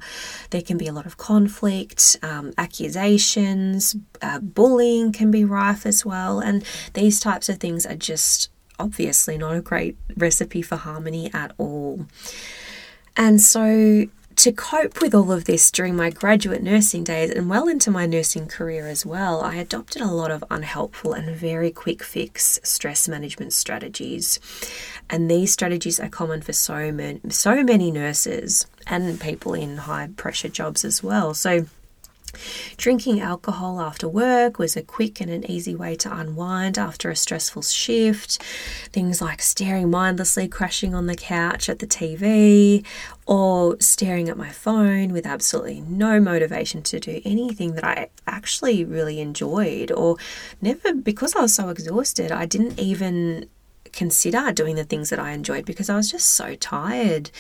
There 0.51 0.63
can 0.63 0.79
be 0.79 0.89
a 0.89 0.93
lot 0.93 1.07
of 1.07 1.17
conflict, 1.17 2.19
um, 2.23 2.53
accusations, 2.59 3.97
uh, 4.21 4.41
bullying 4.41 5.13
can 5.13 5.31
be 5.31 5.45
rife 5.45 5.87
as 5.87 6.05
well, 6.05 6.41
and 6.41 6.65
these 6.95 7.21
types 7.21 7.49
of 7.49 7.59
things 7.59 7.87
are 7.87 7.97
just 7.97 8.51
obviously 8.79 9.39
not 9.39 9.57
a 9.57 9.61
great 9.61 9.97
recipe 10.17 10.63
for 10.63 10.77
harmony 10.77 11.31
at 11.33 11.53
all. 11.59 12.07
And 13.17 13.41
so 13.41 14.07
to 14.39 14.53
cope 14.53 15.01
with 15.01 15.17
all 15.17 15.33
of 15.33 15.47
this 15.47 15.69
during 15.69 15.97
my 15.97 16.11
graduate 16.11 16.63
nursing 16.63 17.03
days 17.03 17.31
and 17.31 17.51
well 17.51 17.67
into 17.67 17.91
my 17.91 18.07
nursing 18.07 18.47
career 18.47 18.87
as 18.87 19.05
well, 19.05 19.41
I 19.41 19.57
adopted 19.57 20.01
a 20.01 20.07
lot 20.07 20.31
of 20.31 20.45
unhelpful 20.49 21.13
and 21.13 21.35
very 21.35 21.73
quick 21.73 22.05
fix 22.05 22.61
stress 22.63 23.09
management 23.09 23.53
strategies. 23.53 24.39
And 25.11 25.29
these 25.29 25.53
strategies 25.53 25.99
are 25.99 26.09
common 26.09 26.41
for 26.43 26.53
so 26.53 26.93
many, 26.93 27.21
so 27.31 27.65
many 27.65 27.91
nurses 27.91 28.69
and 28.87 29.21
people 29.21 29.55
in 29.55 29.77
high 29.77 30.11
pressure 30.17 30.49
jobs 30.49 30.85
as 30.85 31.03
well. 31.03 31.35
So 31.35 31.67
Drinking 32.77 33.21
alcohol 33.21 33.81
after 33.81 34.09
work 34.09 34.59
was 34.59 34.77
a 34.77 34.83
quick 34.83 35.21
and 35.21 35.31
an 35.31 35.51
easy 35.51 35.75
way 35.75 35.95
to 35.97 36.15
unwind 36.15 36.79
after 36.79 37.11
a 37.11 37.17
stressful 37.17 37.63
shift. 37.63 38.43
Things 38.93 39.21
like 39.21 39.41
staring 39.43 39.91
mindlessly, 39.91 40.49
crashing 40.49 40.95
on 40.95 41.07
the 41.07 41.17
couch 41.17 41.69
at 41.69 41.79
the 41.79 41.87
TV, 41.87 42.85
or 43.27 43.77
staring 43.81 44.29
at 44.29 44.37
my 44.37 44.51
phone 44.51 45.13
with 45.13 45.27
absolutely 45.27 45.81
no 45.81 46.21
motivation 46.21 46.83
to 46.83 47.01
do 47.01 47.21
anything 47.25 47.75
that 47.75 47.85
I 47.85 48.09
actually 48.27 48.85
really 48.85 49.21
enjoyed, 49.21 49.91
or 49.93 50.17
never, 50.61 50.95
because 50.95 51.35
I 51.35 51.43
was 51.43 51.55
so 51.55 51.69
exhausted, 51.69 52.33
I 52.33 52.47
didn't 52.47 52.79
even 52.79 53.49
consider 53.93 54.53
doing 54.53 54.77
the 54.77 54.85
things 54.85 55.11
that 55.11 55.19
I 55.19 55.33
enjoyed 55.33 55.65
because 55.65 55.91
I 55.91 55.97
was 55.97 56.11
just 56.11 56.29
so 56.29 56.55
tired. 56.55 57.31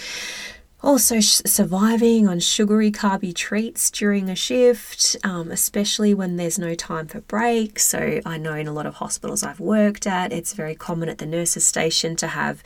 Also, 0.80 1.20
sh- 1.20 1.42
surviving 1.44 2.28
on 2.28 2.38
sugary, 2.38 2.92
carby 2.92 3.34
treats 3.34 3.90
during 3.90 4.30
a 4.30 4.36
shift, 4.36 5.16
um, 5.24 5.50
especially 5.50 6.14
when 6.14 6.36
there's 6.36 6.58
no 6.58 6.74
time 6.74 7.08
for 7.08 7.20
breaks. 7.22 7.84
So, 7.84 8.20
I 8.24 8.38
know 8.38 8.54
in 8.54 8.68
a 8.68 8.72
lot 8.72 8.86
of 8.86 8.94
hospitals 8.94 9.42
I've 9.42 9.58
worked 9.58 10.06
at, 10.06 10.32
it's 10.32 10.52
very 10.52 10.76
common 10.76 11.08
at 11.08 11.18
the 11.18 11.26
nurses' 11.26 11.66
station 11.66 12.14
to 12.16 12.28
have 12.28 12.62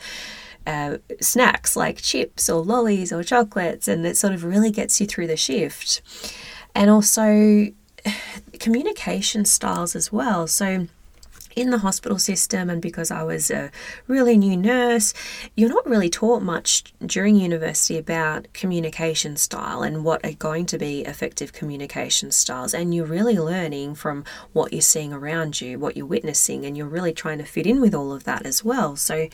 uh, 0.67 0.97
snacks 1.21 1.75
like 1.75 2.01
chips 2.01 2.49
or 2.49 2.63
lollies 2.63 3.11
or 3.11 3.23
chocolates, 3.23 3.87
and 3.87 4.05
it 4.05 4.15
sort 4.15 4.33
of 4.33 4.43
really 4.43 4.69
gets 4.69 5.01
you 5.01 5.07
through 5.07 5.27
the 5.27 5.37
shift. 5.37 6.01
And 6.75 6.91
also, 6.91 7.69
communication 8.59 9.43
styles 9.43 9.95
as 9.95 10.11
well. 10.11 10.45
So, 10.45 10.87
in 11.55 11.69
the 11.69 11.79
hospital 11.79 12.19
system 12.19 12.69
and 12.69 12.81
because 12.81 13.11
I 13.11 13.23
was 13.23 13.49
a 13.51 13.71
really 14.07 14.37
new 14.37 14.57
nurse, 14.57 15.13
you're 15.55 15.69
not 15.69 15.87
really 15.87 16.09
taught 16.09 16.41
much 16.41 16.83
during 17.05 17.35
university 17.35 17.97
about 17.97 18.47
communication 18.53 19.37
style 19.37 19.81
and 19.81 20.03
what 20.03 20.25
are 20.25 20.33
going 20.33 20.65
to 20.67 20.77
be 20.77 21.01
effective 21.01 21.53
communication 21.53 22.31
styles. 22.31 22.73
And 22.73 22.93
you're 22.93 23.05
really 23.05 23.37
learning 23.37 23.95
from 23.95 24.23
what 24.53 24.73
you're 24.73 24.81
seeing 24.81 25.13
around 25.13 25.61
you, 25.61 25.79
what 25.79 25.97
you're 25.97 26.05
witnessing, 26.05 26.65
and 26.65 26.77
you're 26.77 26.87
really 26.87 27.13
trying 27.13 27.37
to 27.39 27.45
fit 27.45 27.67
in 27.67 27.81
with 27.81 27.93
all 27.93 28.11
of 28.11 28.23
that 28.25 28.45
as 28.45 28.63
well. 28.63 28.95
So, 28.95 29.27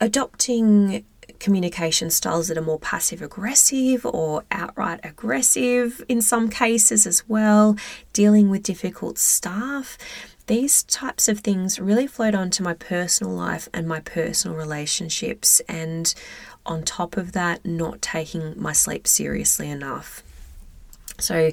adopting 0.00 1.04
communication 1.38 2.10
styles 2.10 2.48
that 2.48 2.58
are 2.58 2.62
more 2.62 2.78
passive 2.78 3.22
aggressive 3.22 4.04
or 4.04 4.44
outright 4.50 5.00
aggressive 5.02 6.02
in 6.08 6.20
some 6.20 6.48
cases 6.48 7.06
as 7.06 7.28
well, 7.28 7.76
dealing 8.12 8.50
with 8.50 8.62
difficult 8.62 9.18
staff 9.18 9.96
these 10.50 10.82
types 10.82 11.28
of 11.28 11.38
things 11.38 11.78
really 11.78 12.08
flowed 12.08 12.34
onto 12.34 12.64
my 12.64 12.74
personal 12.74 13.32
life 13.32 13.68
and 13.72 13.86
my 13.86 14.00
personal 14.00 14.56
relationships, 14.56 15.60
and 15.68 16.12
on 16.66 16.82
top 16.82 17.16
of 17.16 17.30
that, 17.32 17.64
not 17.64 18.02
taking 18.02 18.60
my 18.60 18.72
sleep 18.72 19.06
seriously 19.06 19.70
enough. 19.70 20.24
So, 21.20 21.52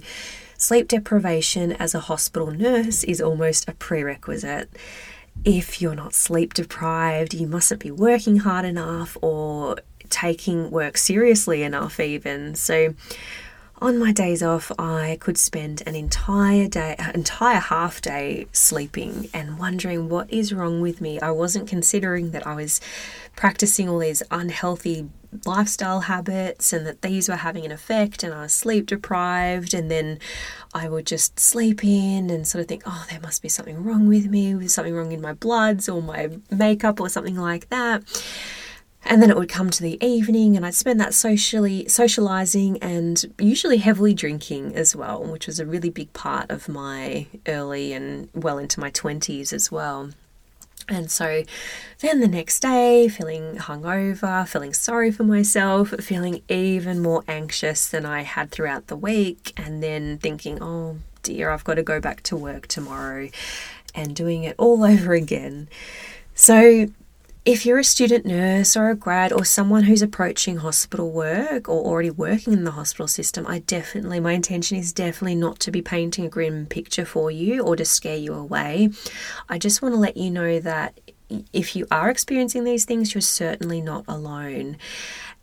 sleep 0.57 0.87
deprivation 0.87 1.73
as 1.73 1.93
a 1.93 1.99
hospital 1.99 2.49
nurse 2.49 3.03
is 3.03 3.21
almost 3.21 3.69
a 3.69 3.73
prerequisite. 3.73 4.67
If 5.45 5.79
you're 5.79 5.93
not 5.93 6.15
sleep 6.15 6.55
deprived, 6.55 7.35
you 7.35 7.45
mustn't 7.45 7.81
be 7.81 7.91
working 7.91 8.37
hard 8.37 8.65
enough 8.65 9.15
or 9.21 9.77
taking 10.09 10.71
work 10.71 10.97
seriously 10.97 11.61
enough, 11.61 11.99
even. 11.99 12.55
So, 12.55 12.95
on 13.79 13.99
my 13.99 14.11
days 14.11 14.41
off, 14.41 14.71
I 14.79 15.17
could 15.19 15.37
spend 15.37 15.83
an 15.85 15.95
entire 15.95 16.67
day, 16.67 16.95
entire 17.13 17.59
half 17.59 18.01
day 18.01 18.47
sleeping 18.51 19.29
and 19.33 19.59
wondering 19.59 20.09
what 20.09 20.31
is 20.31 20.53
wrong 20.53 20.81
with 20.81 20.99
me. 20.99 21.19
I 21.19 21.31
wasn't 21.31 21.67
considering 21.69 22.31
that 22.31 22.45
I 22.47 22.55
was 22.55 22.81
practicing 23.35 23.87
all 23.87 23.99
these 23.99 24.23
unhealthy 24.31 25.09
lifestyle 25.45 26.01
habits 26.01 26.73
and 26.73 26.87
that 26.87 27.01
these 27.01 27.29
were 27.29 27.35
having 27.35 27.65
an 27.65 27.71
effect 27.71 28.23
and 28.23 28.33
I 28.33 28.43
was 28.43 28.53
sleep 28.53 28.87
deprived 28.87 29.73
and 29.73 29.91
then 29.91 30.19
I 30.73 30.89
would 30.89 31.05
just 31.05 31.39
sleep 31.39 31.83
in 31.83 32.29
and 32.29 32.47
sort 32.47 32.61
of 32.61 32.67
think, 32.67 32.83
oh, 32.85 33.05
there 33.11 33.19
must 33.19 33.41
be 33.41 33.49
something 33.49 33.83
wrong 33.83 34.07
with 34.07 34.27
me, 34.27 34.55
with 34.55 34.71
something 34.71 34.95
wrong 34.95 35.11
in 35.11 35.21
my 35.21 35.33
bloods 35.33 35.87
or 35.87 36.01
my 36.01 36.29
makeup 36.49 36.99
or 36.99 37.09
something 37.09 37.35
like 37.35 37.69
that. 37.69 38.03
And 39.05 39.21
then 39.21 39.29
it 39.29 39.37
would 39.37 39.49
come 39.49 39.69
to 39.69 39.81
the 39.81 40.03
evening, 40.05 40.57
and 40.57 40.65
I'd 40.65 40.75
spend 40.75 40.99
that 40.99 41.13
socially 41.13 41.87
socializing 41.87 42.77
and 42.79 43.23
usually 43.39 43.77
heavily 43.77 44.13
drinking 44.13 44.75
as 44.75 44.95
well, 44.95 45.23
which 45.23 45.47
was 45.47 45.59
a 45.59 45.65
really 45.65 45.89
big 45.89 46.11
part 46.13 46.49
of 46.51 46.67
my 46.67 47.27
early 47.47 47.93
and 47.93 48.27
well 48.33 48.57
into 48.57 48.79
my 48.79 48.91
20s 48.91 49.53
as 49.53 49.71
well. 49.71 50.11
And 50.89 51.11
so 51.11 51.43
then 51.99 52.21
the 52.21 52.27
next 52.27 52.61
day, 52.61 53.09
feeling 53.09 53.57
hungover, 53.57 54.47
feeling 54.47 54.73
sorry 54.73 55.11
for 55.11 55.23
myself, 55.23 55.89
feeling 55.99 56.41
even 56.47 57.01
more 57.01 57.23
anxious 57.27 57.87
than 57.87 58.05
I 58.05 58.21
had 58.21 58.51
throughout 58.51 58.87
the 58.87 58.95
week, 58.95 59.53
and 59.57 59.83
then 59.83 60.17
thinking, 60.17 60.61
oh 60.61 60.97
dear, 61.23 61.49
I've 61.49 61.65
got 61.65 61.75
to 61.75 61.83
go 61.83 61.99
back 61.99 62.23
to 62.23 62.37
work 62.37 62.67
tomorrow, 62.67 63.29
and 63.93 64.15
doing 64.15 64.43
it 64.43 64.55
all 64.57 64.83
over 64.91 65.13
again. 65.13 65.67
So 66.33 66.87
if 67.47 67.65
you're 67.65 67.79
a 67.79 67.83
student 67.83 68.25
nurse 68.25 68.75
or 68.75 68.89
a 68.89 68.95
grad 68.95 69.31
or 69.31 69.45
someone 69.45 69.83
who's 69.83 70.01
approaching 70.01 70.57
hospital 70.57 71.09
work 71.09 71.69
or 71.69 71.81
already 71.81 72.09
working 72.09 72.51
in 72.51 72.65
the 72.65 72.71
hospital 72.71 73.07
system, 73.07 73.47
I 73.47 73.59
definitely, 73.59 74.19
my 74.19 74.33
intention 74.33 74.77
is 74.77 74.91
definitely 74.91 75.35
not 75.35 75.57
to 75.61 75.71
be 75.71 75.81
painting 75.81 76.25
a 76.25 76.29
grim 76.29 76.65
picture 76.65 77.05
for 77.05 77.31
you 77.31 77.61
or 77.61 77.77
to 77.77 77.85
scare 77.85 78.17
you 78.17 78.33
away. 78.33 78.89
I 79.47 79.59
just 79.59 79.81
want 79.81 79.95
to 79.95 79.99
let 79.99 80.17
you 80.17 80.29
know 80.29 80.59
that 80.59 80.99
if 81.53 81.73
you 81.73 81.87
are 81.89 82.09
experiencing 82.09 82.65
these 82.65 82.83
things, 82.83 83.13
you're 83.13 83.21
certainly 83.21 83.79
not 83.79 84.03
alone. 84.09 84.75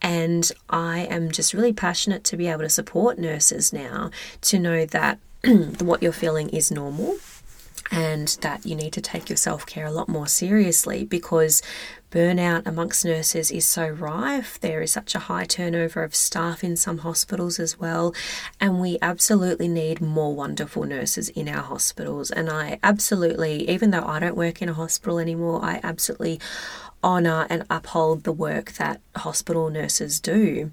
And 0.03 0.53
I 0.69 1.07
am 1.07 1.31
just 1.31 1.55
really 1.55 1.73
passionate 1.73 2.23
to 2.25 2.37
be 2.37 2.49
able 2.49 2.65
to 2.65 2.69
support 2.69 3.19
nurses 3.19 3.73
now 3.73 4.11
to 4.43 4.59
know 4.59 4.85
that 4.85 5.21
what 5.81 6.03
you're 6.03 6.13
feeling 6.13 6.51
is 6.51 6.71
normal 6.71 7.17
and 7.91 8.29
that 8.41 8.65
you 8.65 8.75
need 8.75 8.93
to 8.95 9.01
take 9.01 9.29
your 9.29 9.37
self 9.37 9.67
care 9.67 9.87
a 9.87 9.93
lot 9.93 10.09
more 10.09 10.27
seriously 10.27 11.05
because 11.05 11.63
burnout 12.11 12.65
amongst 12.65 13.05
nurses 13.05 13.51
is 13.51 13.67
so 13.67 13.89
rife. 13.89 14.61
There 14.61 14.81
is 14.83 14.93
such 14.93 15.15
a 15.15 15.21
high 15.21 15.45
turnover 15.45 16.05
of 16.05 16.15
staff 16.15 16.63
in 16.63 16.77
some 16.77 16.99
hospitals 16.99 17.59
as 17.59 17.79
well, 17.79 18.15
and 18.61 18.81
we 18.81 18.99
absolutely 19.03 19.69
need 19.69 20.01
more 20.01 20.35
wonderful 20.35 20.85
nurses 20.85 21.29
in 21.31 21.49
our 21.49 21.63
hospitals. 21.63 22.31
And 22.31 22.49
I 22.49 22.79
absolutely, 22.83 23.69
even 23.69 23.91
though 23.91 24.07
I 24.07 24.21
don't 24.21 24.37
work 24.37 24.63
in 24.63 24.69
a 24.69 24.75
hospital 24.75 25.19
anymore, 25.19 25.65
I 25.65 25.81
absolutely 25.83 26.41
honour 27.03 27.47
and 27.51 27.65
uphold 27.69 28.25
the 28.25 28.33
work 28.33 28.73
that 28.73 29.01
hospital 29.17 29.69
nurses 29.69 30.21
do. 30.21 30.71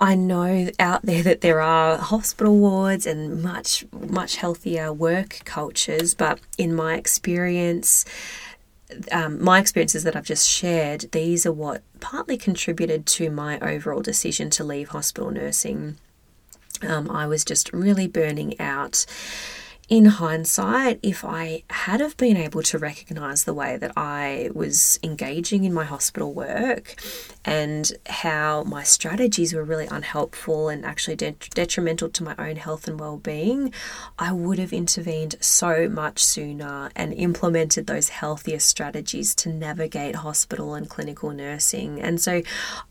I 0.00 0.14
know 0.14 0.70
out 0.78 1.02
there 1.02 1.22
that 1.22 1.42
there 1.42 1.60
are 1.60 1.98
hospital 1.98 2.56
wards 2.56 3.06
and 3.06 3.42
much, 3.42 3.84
much 3.92 4.36
healthier 4.36 4.92
work 4.92 5.40
cultures, 5.44 6.14
but 6.14 6.40
in 6.56 6.74
my 6.74 6.94
experience, 6.94 8.06
um, 9.12 9.42
my 9.42 9.58
experiences 9.60 10.02
that 10.04 10.16
I've 10.16 10.24
just 10.24 10.48
shared, 10.48 11.12
these 11.12 11.44
are 11.44 11.52
what 11.52 11.82
partly 12.00 12.38
contributed 12.38 13.04
to 13.06 13.30
my 13.30 13.58
overall 13.60 14.00
decision 14.00 14.48
to 14.50 14.64
leave 14.64 14.88
hospital 14.88 15.30
nursing. 15.30 15.98
Um, 16.82 17.10
I 17.10 17.26
was 17.26 17.44
just 17.44 17.70
really 17.72 18.08
burning 18.08 18.58
out 18.58 19.04
in 19.90 20.04
hindsight, 20.04 21.00
if 21.02 21.24
I 21.24 21.64
had 21.68 21.98
have 21.98 22.16
been 22.16 22.36
able 22.36 22.62
to 22.62 22.78
recognize 22.78 23.42
the 23.42 23.52
way 23.52 23.76
that 23.76 23.90
I 23.96 24.48
was 24.54 25.00
engaging 25.02 25.64
in 25.64 25.74
my 25.74 25.82
hospital 25.82 26.32
work 26.32 26.94
and 27.44 27.90
how 28.06 28.62
my 28.62 28.84
strategies 28.84 29.52
were 29.52 29.64
really 29.64 29.88
unhelpful 29.90 30.68
and 30.68 30.86
actually 30.86 31.16
de- 31.16 31.34
detrimental 31.54 32.08
to 32.10 32.22
my 32.22 32.36
own 32.38 32.54
health 32.54 32.86
and 32.86 33.00
well-being, 33.00 33.74
I 34.16 34.30
would 34.30 34.60
have 34.60 34.72
intervened 34.72 35.34
so 35.40 35.88
much 35.88 36.22
sooner 36.22 36.90
and 36.94 37.12
implemented 37.12 37.88
those 37.88 38.10
healthier 38.10 38.60
strategies 38.60 39.34
to 39.36 39.48
navigate 39.48 40.14
hospital 40.14 40.74
and 40.74 40.88
clinical 40.88 41.30
nursing. 41.30 42.00
And 42.00 42.20
so 42.20 42.42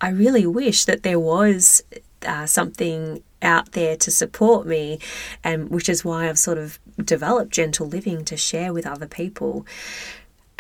I 0.02 0.10
really 0.10 0.46
wish 0.46 0.84
that 0.84 1.04
there 1.04 1.20
was 1.20 1.82
uh, 2.26 2.46
something 2.46 3.24
out 3.42 3.72
there 3.72 3.96
to 3.98 4.12
support 4.12 4.68
me, 4.68 5.00
and 5.44 5.70
which 5.70 5.90
is 5.90 6.04
why 6.04 6.28
I've 6.28 6.40
sort 6.40 6.58
of 6.58 6.80
developed 7.04 7.52
gentle 7.52 7.88
living 7.88 8.26
to 8.26 8.38
share 8.38 8.74
with 8.74 8.86
other 8.86 9.08
people. 9.08 9.66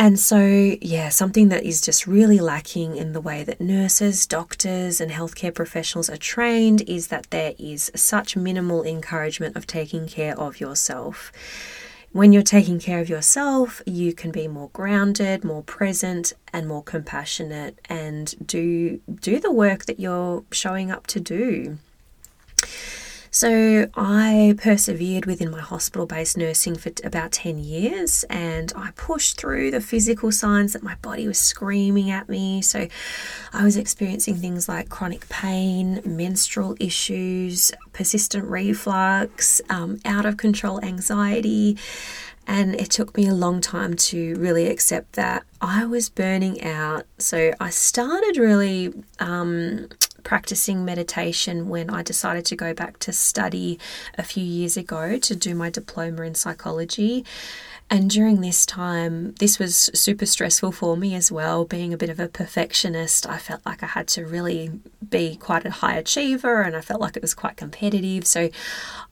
And 0.01 0.17
so, 0.17 0.77
yeah, 0.81 1.09
something 1.09 1.49
that 1.49 1.63
is 1.63 1.81
just 1.81 2.07
really 2.07 2.39
lacking 2.39 2.95
in 2.95 3.11
the 3.11 3.19
way 3.19 3.43
that 3.43 3.59
nurses, 3.59 4.25
doctors, 4.25 5.01
and 5.01 5.11
healthcare 5.11 5.53
professionals 5.53 6.09
are 6.09 6.15
trained 6.15 6.81
is 6.87 7.07
that 7.07 7.29
there 7.31 7.53
is 7.59 7.91
such 7.95 8.37
minimal 8.37 8.83
encouragement 8.83 9.57
of 9.57 9.67
taking 9.67 10.07
care 10.07 10.39
of 10.39 10.61
yourself. 10.61 11.33
When 12.11 12.33
you're 12.33 12.41
taking 12.41 12.79
care 12.79 12.99
of 12.99 13.07
yourself, 13.07 13.83
you 13.85 14.13
can 14.13 14.31
be 14.31 14.47
more 14.47 14.69
grounded, 14.73 15.43
more 15.43 15.61
present, 15.61 16.33
and 16.51 16.67
more 16.67 16.81
compassionate 16.81 17.79
and 17.87 18.33
do 18.45 18.99
do 19.21 19.39
the 19.39 19.51
work 19.51 19.85
that 19.85 19.99
you're 19.99 20.43
showing 20.51 20.89
up 20.89 21.05
to 21.07 21.19
do. 21.19 21.77
So 23.31 23.87
I 23.95 24.55
persevered 24.57 25.25
within 25.25 25.51
my 25.51 25.59
hospital 25.61 26.05
based 26.05 26.35
nursing 26.37 26.75
for 26.75 26.91
about 27.03 27.31
10 27.31 27.59
years 27.59 28.23
and 28.29 28.73
I 28.75 28.91
pushed 28.95 29.39
through 29.39 29.71
the 29.71 29.81
physical 29.81 30.31
signs 30.31 30.73
that 30.73 30.81
my 30.81 30.95
body 30.95 31.27
was 31.27 31.37
screaming 31.37 32.09
at 32.09 32.27
me. 32.27 32.61
So 32.61 32.87
I 33.53 33.63
was 33.63 33.77
experiencing 33.77 34.35
things 34.35 34.67
like 34.67 34.89
chronic 34.89 35.29
pain, 35.29 36.01
menstrual 36.03 36.75
issues, 36.79 37.71
persistent 37.93 38.45
reflux, 38.45 39.61
um, 39.69 39.99
out 40.05 40.25
of 40.25 40.37
control 40.37 40.83
anxiety. 40.83 41.77
And 42.47 42.73
it 42.73 42.89
took 42.89 43.15
me 43.15 43.27
a 43.27 43.33
long 43.35 43.61
time 43.61 43.95
to 43.95 44.33
really 44.35 44.65
accept 44.67 45.13
that 45.13 45.43
I 45.61 45.85
was 45.85 46.09
burning 46.09 46.63
out. 46.63 47.05
So 47.19 47.53
I 47.59 47.69
started 47.69 48.37
really 48.37 48.91
um, 49.19 49.87
practicing 50.29 50.85
meditation 50.85 51.69
when 51.69 51.89
I 51.89 52.03
decided 52.03 52.45
to 52.45 52.55
go 52.55 52.71
back 52.71 52.99
to 52.99 53.11
study 53.11 53.79
a 54.15 54.21
few 54.21 54.43
years 54.43 54.77
ago 54.77 55.17
to 55.17 55.35
do 55.35 55.55
my 55.55 55.71
diploma 55.71 56.21
in 56.21 56.35
psychology. 56.35 57.25
And 57.89 58.11
during 58.11 58.41
this 58.41 58.63
time, 58.63 59.33
this 59.39 59.57
was 59.57 59.89
super 59.95 60.27
stressful 60.27 60.71
for 60.73 60.95
me 60.95 61.15
as 61.15 61.31
well. 61.31 61.65
Being 61.65 61.95
a 61.95 61.97
bit 61.97 62.11
of 62.11 62.19
a 62.19 62.27
perfectionist, 62.27 63.27
I 63.27 63.39
felt 63.39 63.65
like 63.65 63.81
I 63.81 63.87
had 63.87 64.07
to 64.09 64.23
really 64.23 64.69
be 65.09 65.35
quite 65.35 65.65
a 65.65 65.71
high 65.71 65.95
achiever 65.95 66.61
and 66.61 66.75
I 66.75 66.81
felt 66.81 67.01
like 67.01 67.17
it 67.17 67.23
was 67.23 67.33
quite 67.33 67.57
competitive. 67.57 68.27
So 68.27 68.51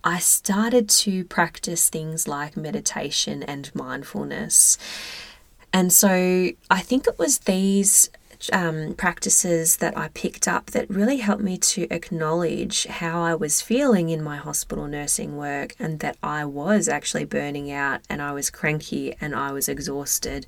I 0.04 0.20
started 0.20 0.88
to 1.02 1.24
practice 1.24 1.90
things 1.90 2.28
like 2.28 2.56
meditation 2.56 3.42
and 3.42 3.74
mindfulness. 3.74 4.78
And 5.74 5.92
so 5.92 6.52
I 6.70 6.82
think 6.82 7.08
it 7.08 7.18
was 7.18 7.40
these 7.40 8.12
um, 8.52 8.94
practices 8.96 9.78
that 9.78 9.98
I 9.98 10.10
picked 10.10 10.48
up 10.48 10.68
that 10.72 10.90
really 10.90 11.18
helped 11.18 11.44
me 11.44 11.58
to 11.58 11.88
acknowledge 11.92 12.86
how 12.86 13.22
I 13.22 13.36
was 13.36 13.62
feeling 13.62 14.10
in 14.10 14.24
my 14.24 14.38
hospital 14.38 14.88
nursing 14.88 15.38
work 15.38 15.76
and 15.80 16.00
that 16.00 16.18
I 16.22 16.46
was 16.46 16.88
actually 16.88 17.26
burning 17.26 17.72
out 17.72 18.02
and 18.10 18.22
I 18.22 18.32
was 18.32 18.50
cranky 18.50 19.16
and 19.20 19.36
I 19.36 19.52
was 19.52 19.68
exhausted. 19.68 20.46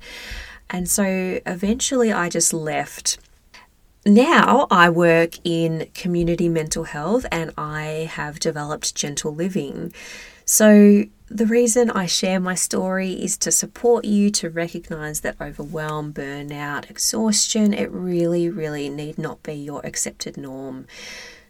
And 0.68 0.88
so 0.88 1.40
eventually 1.46 2.12
I 2.12 2.28
just 2.28 2.52
left. 2.52 3.18
Now 4.06 4.66
I 4.70 4.88
work 4.88 5.34
in 5.44 5.88
community 5.92 6.48
mental 6.48 6.84
health 6.84 7.26
and 7.30 7.52
I 7.58 8.08
have 8.10 8.40
developed 8.40 8.94
gentle 8.94 9.34
living. 9.34 9.92
So 10.52 11.04
the 11.28 11.46
reason 11.46 11.92
I 11.92 12.06
share 12.06 12.40
my 12.40 12.56
story 12.56 13.12
is 13.12 13.36
to 13.36 13.52
support 13.52 14.04
you 14.04 14.32
to 14.32 14.50
recognize 14.50 15.20
that 15.20 15.40
overwhelm, 15.40 16.12
burnout, 16.12 16.90
exhaustion, 16.90 17.72
it 17.72 17.88
really, 17.92 18.50
really 18.50 18.88
need 18.88 19.16
not 19.16 19.44
be 19.44 19.52
your 19.52 19.80
accepted 19.86 20.36
norm. 20.36 20.88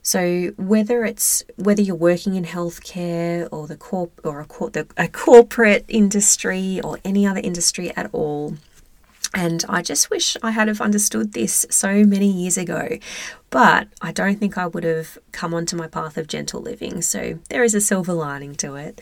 So 0.02 0.50
whether 0.58 1.06
it's 1.06 1.42
whether 1.56 1.80
you're 1.80 1.96
working 1.96 2.34
in 2.34 2.44
healthcare 2.44 3.48
or 3.50 3.66
the 3.66 3.76
corp 3.76 4.20
or 4.22 4.42
a, 4.42 4.44
cor- 4.44 4.68
the, 4.68 4.86
a 4.98 5.08
corporate 5.08 5.86
industry 5.88 6.78
or 6.84 6.98
any 7.02 7.26
other 7.26 7.40
industry 7.40 7.96
at 7.96 8.10
all, 8.12 8.58
and 9.34 9.64
I 9.68 9.82
just 9.82 10.10
wish 10.10 10.36
I 10.42 10.50
had 10.50 10.68
have 10.68 10.80
understood 10.80 11.32
this 11.32 11.66
so 11.70 12.04
many 12.04 12.30
years 12.30 12.58
ago. 12.58 12.98
But 13.50 13.88
I 14.00 14.12
don't 14.12 14.38
think 14.38 14.58
I 14.58 14.66
would 14.66 14.84
have 14.84 15.18
come 15.32 15.54
onto 15.54 15.76
my 15.76 15.86
path 15.86 16.16
of 16.16 16.26
gentle 16.26 16.60
living. 16.60 17.02
So 17.02 17.38
there 17.48 17.64
is 17.64 17.74
a 17.74 17.80
silver 17.80 18.12
lining 18.12 18.54
to 18.56 18.74
it. 18.74 19.00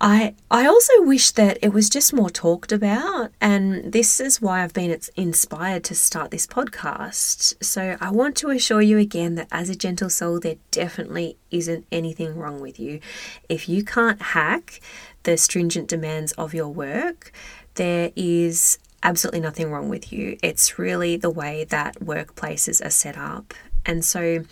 I 0.00 0.34
I 0.50 0.66
also 0.66 0.92
wish 1.02 1.30
that 1.32 1.58
it 1.62 1.72
was 1.72 1.88
just 1.88 2.12
more 2.12 2.28
talked 2.28 2.72
about 2.72 3.30
and 3.40 3.92
this 3.92 4.18
is 4.18 4.42
why 4.42 4.64
I've 4.64 4.72
been 4.72 4.98
inspired 5.14 5.84
to 5.84 5.94
start 5.94 6.32
this 6.32 6.46
podcast. 6.46 7.54
So 7.62 7.96
I 8.00 8.10
want 8.10 8.36
to 8.38 8.50
assure 8.50 8.82
you 8.82 8.98
again 8.98 9.36
that 9.36 9.46
as 9.52 9.70
a 9.70 9.76
gentle 9.76 10.10
soul 10.10 10.40
there 10.40 10.56
definitely 10.72 11.36
isn't 11.52 11.86
anything 11.92 12.36
wrong 12.36 12.60
with 12.60 12.80
you. 12.80 12.98
If 13.48 13.68
you 13.68 13.84
can't 13.84 14.20
hack 14.20 14.80
the 15.22 15.36
stringent 15.36 15.86
demands 15.86 16.32
of 16.32 16.52
your 16.52 16.68
work, 16.68 17.30
there 17.76 18.10
is 18.16 18.78
absolutely 19.02 19.40
nothing 19.40 19.70
wrong 19.70 19.88
with 19.88 20.12
you. 20.12 20.38
It's 20.42 20.78
really 20.78 21.16
the 21.16 21.30
way 21.30 21.64
that 21.64 21.96
workplaces 22.00 22.84
are 22.84 22.90
set 22.90 23.16
up. 23.16 23.54
And 23.84 24.04
so 24.04 24.44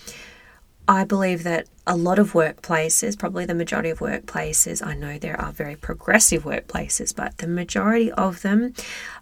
I 0.89 1.05
believe 1.05 1.45
that 1.45 1.69
a 1.87 1.97
lot 1.97 2.19
of 2.19 2.33
workplaces, 2.33 3.19
probably 3.19 3.45
the 3.45 3.55
majority 3.55 3.91
of 3.91 4.01
workplaces, 4.01 4.85
I 4.85 4.95
know 4.95 5.19
there 5.19 5.41
are 5.41 5.53
very 5.53 5.77
progressive 5.77 6.43
workplaces, 6.43 7.15
but 7.15 7.39
the 7.39 7.47
majority 7.47 8.11
of 8.13 8.43
them 8.43 8.75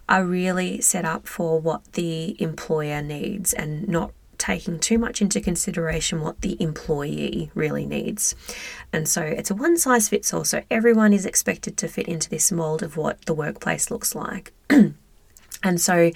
are 0.07 0.25
really 0.25 0.81
set 0.81 1.05
up 1.05 1.27
for 1.27 1.59
what 1.59 1.93
the 1.93 2.41
employer 2.41 3.01
needs 3.01 3.53
and 3.53 3.87
not 3.87 4.11
taking 4.39 4.79
too 4.79 4.97
much 4.97 5.21
into 5.21 5.39
consideration 5.41 6.21
what 6.21 6.41
the 6.41 6.59
employee 6.61 7.51
really 7.53 7.85
needs. 7.85 8.35
And 8.91 9.07
so 9.07 9.21
it's 9.21 9.51
a 9.51 9.55
one 9.55 9.77
size 9.77 10.09
fits 10.09 10.33
all. 10.33 10.45
So 10.45 10.63
everyone 10.71 11.13
is 11.13 11.25
expected 11.25 11.77
to 11.77 11.87
fit 11.87 12.07
into 12.07 12.29
this 12.29 12.51
mold 12.51 12.81
of 12.81 12.97
what 12.97 13.23
the 13.25 13.33
workplace 13.33 13.91
looks 13.91 14.15
like. 14.15 14.53
and 15.63 15.79
so 15.79 16.11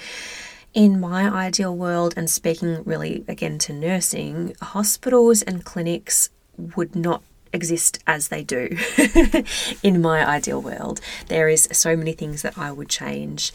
in 0.73 0.99
my 0.99 1.29
ideal 1.31 1.75
world, 1.75 2.13
and 2.17 2.29
speaking 2.29 2.83
really 2.83 3.23
again 3.27 3.59
to 3.59 3.73
nursing, 3.73 4.55
hospitals 4.61 5.43
and 5.43 5.63
clinics 5.63 6.31
would 6.57 6.95
not 6.95 7.21
exist 7.53 7.99
as 8.07 8.29
they 8.29 8.43
do 8.43 8.75
in 9.83 10.01
my 10.01 10.27
ideal 10.27 10.61
world. 10.61 10.99
There 11.27 11.47
is 11.47 11.69
so 11.71 11.95
many 11.95 12.13
things 12.13 12.41
that 12.41 12.57
I 12.57 12.71
would 12.71 12.89
change. 12.89 13.53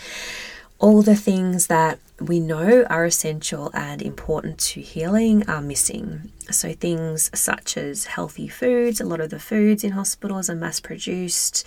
All 0.79 1.03
the 1.03 1.17
things 1.17 1.67
that 1.67 1.99
we 2.21 2.41
know 2.41 2.85
are 2.91 3.05
essential 3.05 3.71
and 3.75 4.03
important 4.03 4.59
to 4.59 4.81
healing 4.81 5.49
are 5.49 5.61
missing. 5.61 6.33
So, 6.51 6.73
things 6.73 7.31
such 7.35 7.77
as 7.77 8.07
healthy 8.07 8.49
foods, 8.49 9.01
a 9.01 9.05
lot 9.05 9.21
of 9.21 9.31
the 9.31 9.39
foods 9.39 9.85
in 9.85 9.93
hospitals 9.93 10.49
are 10.49 10.55
mass 10.55 10.81
produced, 10.81 11.67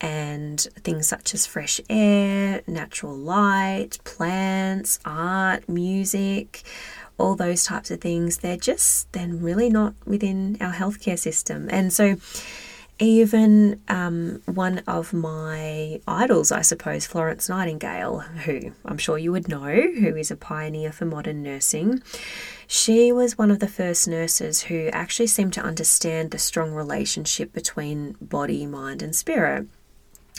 and 0.00 0.60
things 0.82 1.06
such 1.06 1.32
as 1.34 1.46
fresh 1.46 1.80
air, 1.88 2.62
natural 2.66 3.16
light, 3.16 3.98
plants, 4.04 4.98
art, 5.04 5.68
music, 5.68 6.62
all 7.18 7.36
those 7.36 7.64
types 7.64 7.90
of 7.90 8.00
things, 8.00 8.38
they're 8.38 8.56
just 8.56 9.10
then 9.12 9.40
really 9.40 9.70
not 9.70 9.94
within 10.04 10.56
our 10.60 10.72
healthcare 10.72 11.18
system. 11.18 11.68
And 11.70 11.92
so, 11.92 12.16
even 12.98 13.80
um, 13.88 14.40
one 14.46 14.78
of 14.86 15.12
my 15.12 16.00
idols, 16.08 16.50
I 16.50 16.62
suppose, 16.62 17.06
Florence 17.06 17.48
Nightingale, 17.48 18.20
who 18.20 18.72
I'm 18.84 18.98
sure 18.98 19.18
you 19.18 19.32
would 19.32 19.48
know, 19.48 19.70
who 19.70 20.16
is 20.16 20.30
a 20.30 20.36
pioneer 20.36 20.92
for 20.92 21.04
modern 21.04 21.42
nursing, 21.42 22.02
she 22.66 23.12
was 23.12 23.36
one 23.36 23.50
of 23.50 23.60
the 23.60 23.68
first 23.68 24.08
nurses 24.08 24.62
who 24.62 24.88
actually 24.92 25.26
seemed 25.26 25.52
to 25.54 25.62
understand 25.62 26.30
the 26.30 26.38
strong 26.38 26.72
relationship 26.72 27.52
between 27.52 28.16
body, 28.20 28.66
mind, 28.66 29.02
and 29.02 29.14
spirit. 29.14 29.66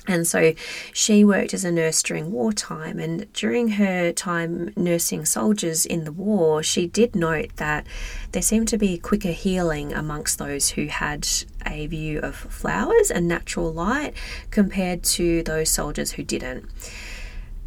And 0.08 0.26
so 0.26 0.54
she 0.93 1.26
worked 1.26 1.54
as 1.54 1.65
a 1.65 1.72
nurse 1.72 2.02
during 2.02 2.32
wartime. 2.32 3.00
And 3.00 3.32
during 3.34 3.70
her 3.70 4.12
time 4.13 4.72
nursing 4.76 5.26
soldiers 5.26 5.86
in 5.86 6.06
the 6.06 6.12
war, 6.12 6.63
she 6.63 6.88
did 6.88 7.15
note 7.15 7.56
that 7.58 7.86
there 8.32 8.41
seemed 8.41 8.70
to 8.70 8.78
be 8.78 8.98
quicker 8.98 9.32
healing 9.32 9.93
amongst 9.93 10.39
those 10.39 10.70
who 10.70 10.86
had 10.88 11.28
a 11.65 11.88
view 11.88 12.20
of 12.20 12.36
flowers 12.36 13.12
and 13.12 13.28
natural 13.28 13.74
light 13.74 14.13
compared 14.50 15.04
to 15.04 15.43
those 15.43 15.70
soldiers 15.70 16.13
who 16.13 16.24
didn't. 16.24 16.65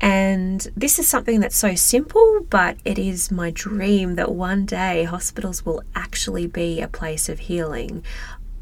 And 0.00 0.66
this 0.74 0.98
is 0.98 1.06
something 1.06 1.40
that's 1.40 1.58
so 1.58 1.74
simple, 1.74 2.46
but 2.48 2.78
it 2.86 2.98
is 2.98 3.30
my 3.30 3.50
dream 3.50 4.14
that 4.14 4.32
one 4.32 4.64
day 4.64 5.04
hospitals 5.04 5.66
will 5.66 5.82
actually 5.94 6.46
be 6.46 6.80
a 6.80 6.88
place 6.88 7.28
of 7.28 7.40
healing. 7.40 8.02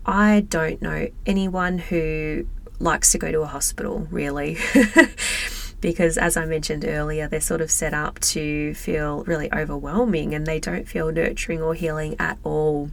I 0.04 0.46
don't 0.48 0.82
know 0.82 1.08
anyone 1.26 1.78
who 1.78 2.46
likes 2.78 3.12
to 3.12 3.18
go 3.18 3.32
to 3.32 3.42
a 3.42 3.46
hospital, 3.46 4.06
really. 4.10 4.58
because, 5.80 6.18
as 6.18 6.36
I 6.36 6.44
mentioned 6.44 6.84
earlier, 6.84 7.28
they're 7.28 7.40
sort 7.40 7.60
of 7.60 7.70
set 7.70 7.94
up 7.94 8.18
to 8.20 8.74
feel 8.74 9.24
really 9.24 9.52
overwhelming 9.52 10.34
and 10.34 10.46
they 10.46 10.58
don't 10.58 10.88
feel 10.88 11.12
nurturing 11.12 11.62
or 11.62 11.74
healing 11.74 12.16
at 12.18 12.38
all. 12.42 12.90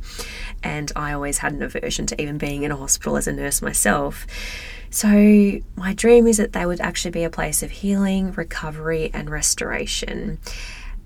And 0.63 0.91
I 0.95 1.13
always 1.13 1.39
had 1.39 1.53
an 1.53 1.63
aversion 1.63 2.05
to 2.07 2.21
even 2.21 2.37
being 2.37 2.63
in 2.63 2.71
a 2.71 2.77
hospital 2.77 3.17
as 3.17 3.27
a 3.27 3.33
nurse 3.33 3.61
myself. 3.61 4.27
So, 4.89 5.09
my 5.75 5.93
dream 5.93 6.27
is 6.27 6.37
that 6.37 6.53
they 6.53 6.65
would 6.65 6.79
actually 6.79 7.11
be 7.11 7.23
a 7.23 7.29
place 7.29 7.61
of 7.63 7.71
healing, 7.71 8.31
recovery, 8.31 9.11
and 9.13 9.29
restoration. 9.29 10.37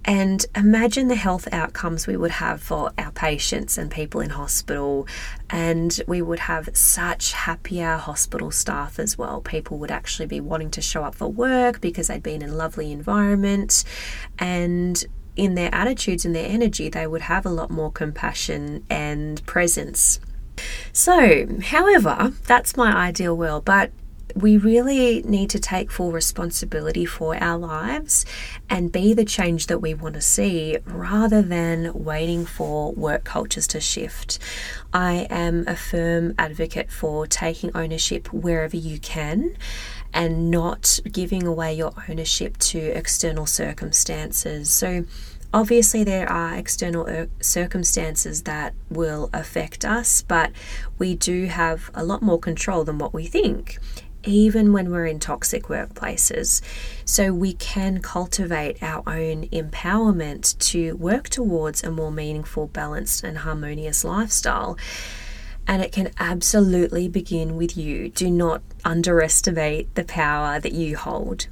And 0.06 0.46
imagine 0.56 1.08
the 1.08 1.16
health 1.16 1.48
outcomes 1.52 2.08
we 2.08 2.18
would 2.18 2.32
have 2.32 2.62
for 2.62 2.92
our 2.98 3.12
patients 3.12 3.78
and 3.78 3.92
people 3.92 4.22
in 4.22 4.32
hospital. 4.32 5.08
And 5.50 6.00
we 6.08 6.22
would 6.22 6.40
have 6.40 6.70
such 6.74 7.34
happier 7.34 7.98
hospital 7.98 8.50
staff 8.52 8.98
as 8.98 9.18
well. 9.18 9.42
People 9.42 9.78
would 9.80 9.92
actually 9.92 10.26
be 10.26 10.40
wanting 10.40 10.72
to 10.72 10.82
show 10.82 11.04
up 11.04 11.16
for 11.16 11.28
work 11.28 11.82
because 11.82 12.08
they'd 12.08 12.24
been 12.24 12.42
in 12.42 12.50
a 12.50 12.56
lovely 12.56 12.92
environment. 12.92 13.84
And 14.40 15.04
in 15.36 15.56
their 15.56 15.74
attitudes 15.74 16.26
and 16.26 16.36
their 16.36 16.50
energy, 16.50 16.90
they 16.90 17.08
would 17.08 17.22
have 17.22 17.46
a 17.46 17.50
lot 17.50 17.70
more 17.70 17.92
compassion 17.92 18.86
and 18.90 19.46
presence. 19.46 20.20
So, 20.92 21.48
however, 21.64 22.34
that's 22.46 22.76
my 22.76 22.94
ideal 22.94 23.38
world, 23.38 23.64
but 23.64 23.92
we 24.36 24.58
really 24.58 25.22
need 25.24 25.50
to 25.52 25.60
take 25.60 25.92
full 25.92 26.12
responsibility 26.12 27.06
for 27.06 27.36
our 27.42 27.58
lives 27.58 28.26
and 28.70 28.92
be 28.92 29.14
the 29.14 29.26
change 29.26 29.68
that 29.68 29.80
we 29.80 29.94
want 29.94 30.16
to 30.16 30.22
see 30.22 30.78
rather 30.86 31.42
than 31.42 31.92
waiting 31.94 32.46
for 32.46 32.92
work 32.94 33.24
cultures 33.24 33.68
to 33.68 33.80
shift. 33.80 34.40
I 34.94 35.28
am 35.30 35.68
a 35.68 35.76
firm 35.76 36.36
advocate 36.38 36.92
for 36.92 37.28
taking 37.28 37.72
ownership 37.76 38.32
wherever 38.34 38.78
you 38.78 39.00
can 39.00 39.56
and 40.14 40.50
not 40.50 41.00
giving 41.12 41.46
away 41.46 41.74
your 41.74 41.94
ownership 42.10 42.58
to 42.58 42.80
external 42.80 43.46
circumstances. 43.46 44.70
So, 44.70 45.06
Obviously, 45.52 46.04
there 46.04 46.32
are 46.32 46.54
external 46.54 47.08
uh, 47.08 47.26
circumstances 47.42 48.44
that 48.44 48.76
will 48.88 49.32
affect 49.34 49.84
us, 49.84 50.22
but 50.22 50.52
we 51.00 51.16
do 51.16 51.46
have 51.46 51.90
a 51.96 52.04
lot 52.04 52.22
more 52.22 52.38
control 52.38 52.84
than 52.84 53.00
what 53.00 53.16
we 53.16 53.26
think 53.26 53.80
even 54.24 54.74
when 54.74 54.92
we're 54.92 55.06
in 55.06 55.20
toxic 55.20 55.64
workplaces. 55.64 56.62
So 57.06 57.34
we 57.34 57.54
can 57.54 58.02
cultivate 58.02 58.82
our 58.84 59.04
own 59.08 59.48
empowerment 59.48 60.58
to 60.70 60.96
work 60.98 61.30
towards 61.30 61.84
a 61.84 61.92
more 61.92 62.12
meaningful, 62.12 62.68
balanced, 62.68 63.24
and 63.24 63.40
harmonious 63.40 64.04
lifestyle. 64.04 64.78
And 65.68 65.82
it 65.82 65.92
can 65.92 66.12
absolutely 66.20 67.08
begin 67.08 67.56
with 67.56 67.78
you. 67.78 68.10
Do 68.10 68.32
not 68.32 68.62
underestimate 68.84 69.94
the 69.96 70.04
power 70.04 70.60
that 70.60 70.74
you 70.74 70.98
hold. 70.98 71.48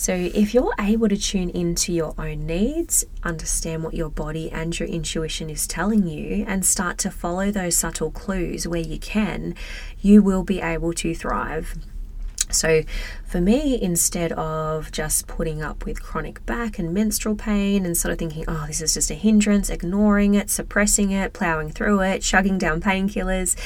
So, 0.00 0.14
if 0.14 0.54
you're 0.54 0.72
able 0.80 1.10
to 1.10 1.16
tune 1.18 1.50
into 1.50 1.92
your 1.92 2.14
own 2.16 2.46
needs, 2.46 3.04
understand 3.22 3.84
what 3.84 3.92
your 3.92 4.08
body 4.08 4.50
and 4.50 4.78
your 4.80 4.88
intuition 4.88 5.50
is 5.50 5.66
telling 5.66 6.08
you, 6.08 6.42
and 6.48 6.64
start 6.64 6.96
to 7.00 7.10
follow 7.10 7.50
those 7.50 7.76
subtle 7.76 8.10
clues 8.10 8.66
where 8.66 8.80
you 8.80 8.98
can, 8.98 9.54
you 10.00 10.22
will 10.22 10.42
be 10.42 10.62
able 10.62 10.94
to 10.94 11.14
thrive. 11.14 11.76
So, 12.52 12.82
for 13.24 13.40
me, 13.40 13.80
instead 13.80 14.32
of 14.32 14.90
just 14.90 15.26
putting 15.26 15.62
up 15.62 15.84
with 15.84 16.02
chronic 16.02 16.44
back 16.46 16.78
and 16.78 16.92
menstrual 16.92 17.36
pain 17.36 17.86
and 17.86 17.96
sort 17.96 18.12
of 18.12 18.18
thinking, 18.18 18.44
oh, 18.48 18.64
this 18.66 18.80
is 18.80 18.94
just 18.94 19.10
a 19.10 19.14
hindrance, 19.14 19.70
ignoring 19.70 20.34
it, 20.34 20.50
suppressing 20.50 21.12
it, 21.12 21.32
plowing 21.32 21.70
through 21.70 22.00
it, 22.00 22.22
chugging 22.22 22.58
down 22.58 22.80
painkillers, 22.80 23.56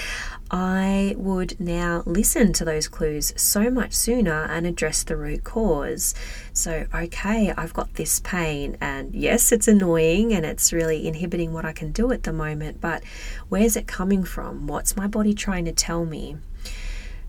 I 0.50 1.14
would 1.16 1.58
now 1.58 2.02
listen 2.06 2.52
to 2.52 2.64
those 2.64 2.86
clues 2.86 3.32
so 3.34 3.70
much 3.70 3.92
sooner 3.92 4.44
and 4.44 4.66
address 4.66 5.02
the 5.02 5.16
root 5.16 5.42
cause. 5.42 6.14
So, 6.52 6.86
okay, 6.94 7.52
I've 7.56 7.72
got 7.72 7.94
this 7.94 8.20
pain, 8.20 8.76
and 8.80 9.14
yes, 9.14 9.50
it's 9.50 9.66
annoying 9.66 10.32
and 10.32 10.44
it's 10.44 10.72
really 10.72 11.08
inhibiting 11.08 11.52
what 11.52 11.64
I 11.64 11.72
can 11.72 11.92
do 11.92 12.12
at 12.12 12.22
the 12.22 12.32
moment, 12.32 12.80
but 12.80 13.02
where's 13.48 13.74
it 13.74 13.86
coming 13.86 14.22
from? 14.22 14.66
What's 14.66 14.96
my 14.96 15.06
body 15.06 15.34
trying 15.34 15.64
to 15.64 15.72
tell 15.72 16.04
me? 16.04 16.36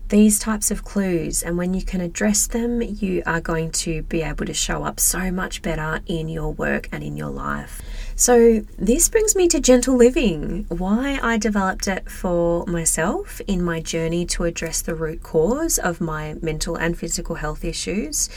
These 0.08 0.38
types 0.38 0.70
of 0.70 0.84
clues, 0.84 1.42
and 1.42 1.58
when 1.58 1.74
you 1.74 1.82
can 1.82 2.00
address 2.00 2.46
them, 2.46 2.80
you 2.80 3.22
are 3.26 3.40
going 3.40 3.70
to 3.72 4.02
be 4.02 4.22
able 4.22 4.46
to 4.46 4.54
show 4.54 4.84
up 4.84 5.00
so 5.00 5.30
much 5.30 5.62
better 5.62 6.00
in 6.06 6.28
your 6.28 6.52
work 6.52 6.88
and 6.92 7.02
in 7.02 7.16
your 7.16 7.30
life. 7.30 7.82
So, 8.14 8.60
this 8.78 9.08
brings 9.08 9.34
me 9.36 9.48
to 9.48 9.60
gentle 9.60 9.96
living, 9.96 10.66
why 10.68 11.18
I 11.22 11.38
developed 11.38 11.88
it 11.88 12.10
for 12.10 12.64
myself 12.66 13.40
in 13.46 13.62
my 13.62 13.80
journey 13.80 14.24
to 14.26 14.44
address 14.44 14.80
the 14.80 14.94
root 14.94 15.22
cause 15.22 15.78
of 15.78 16.00
my 16.00 16.36
mental 16.40 16.76
and 16.76 16.96
physical 16.96 17.36
health 17.36 17.64
issues. 17.64 18.30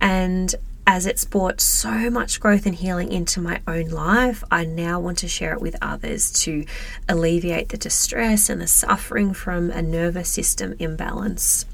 And 0.00 0.54
as 0.86 1.06
it's 1.06 1.24
brought 1.24 1.60
so 1.60 2.10
much 2.10 2.40
growth 2.40 2.66
and 2.66 2.74
healing 2.74 3.12
into 3.12 3.40
my 3.40 3.60
own 3.66 3.88
life, 3.88 4.42
I 4.50 4.64
now 4.64 4.98
want 4.98 5.18
to 5.18 5.28
share 5.28 5.52
it 5.52 5.60
with 5.60 5.76
others 5.80 6.32
to 6.42 6.64
alleviate 7.08 7.68
the 7.68 7.76
distress 7.76 8.48
and 8.48 8.60
the 8.60 8.66
suffering 8.66 9.32
from 9.32 9.70
a 9.70 9.82
nervous 9.82 10.28
system 10.28 10.74
imbalance. 10.78 11.66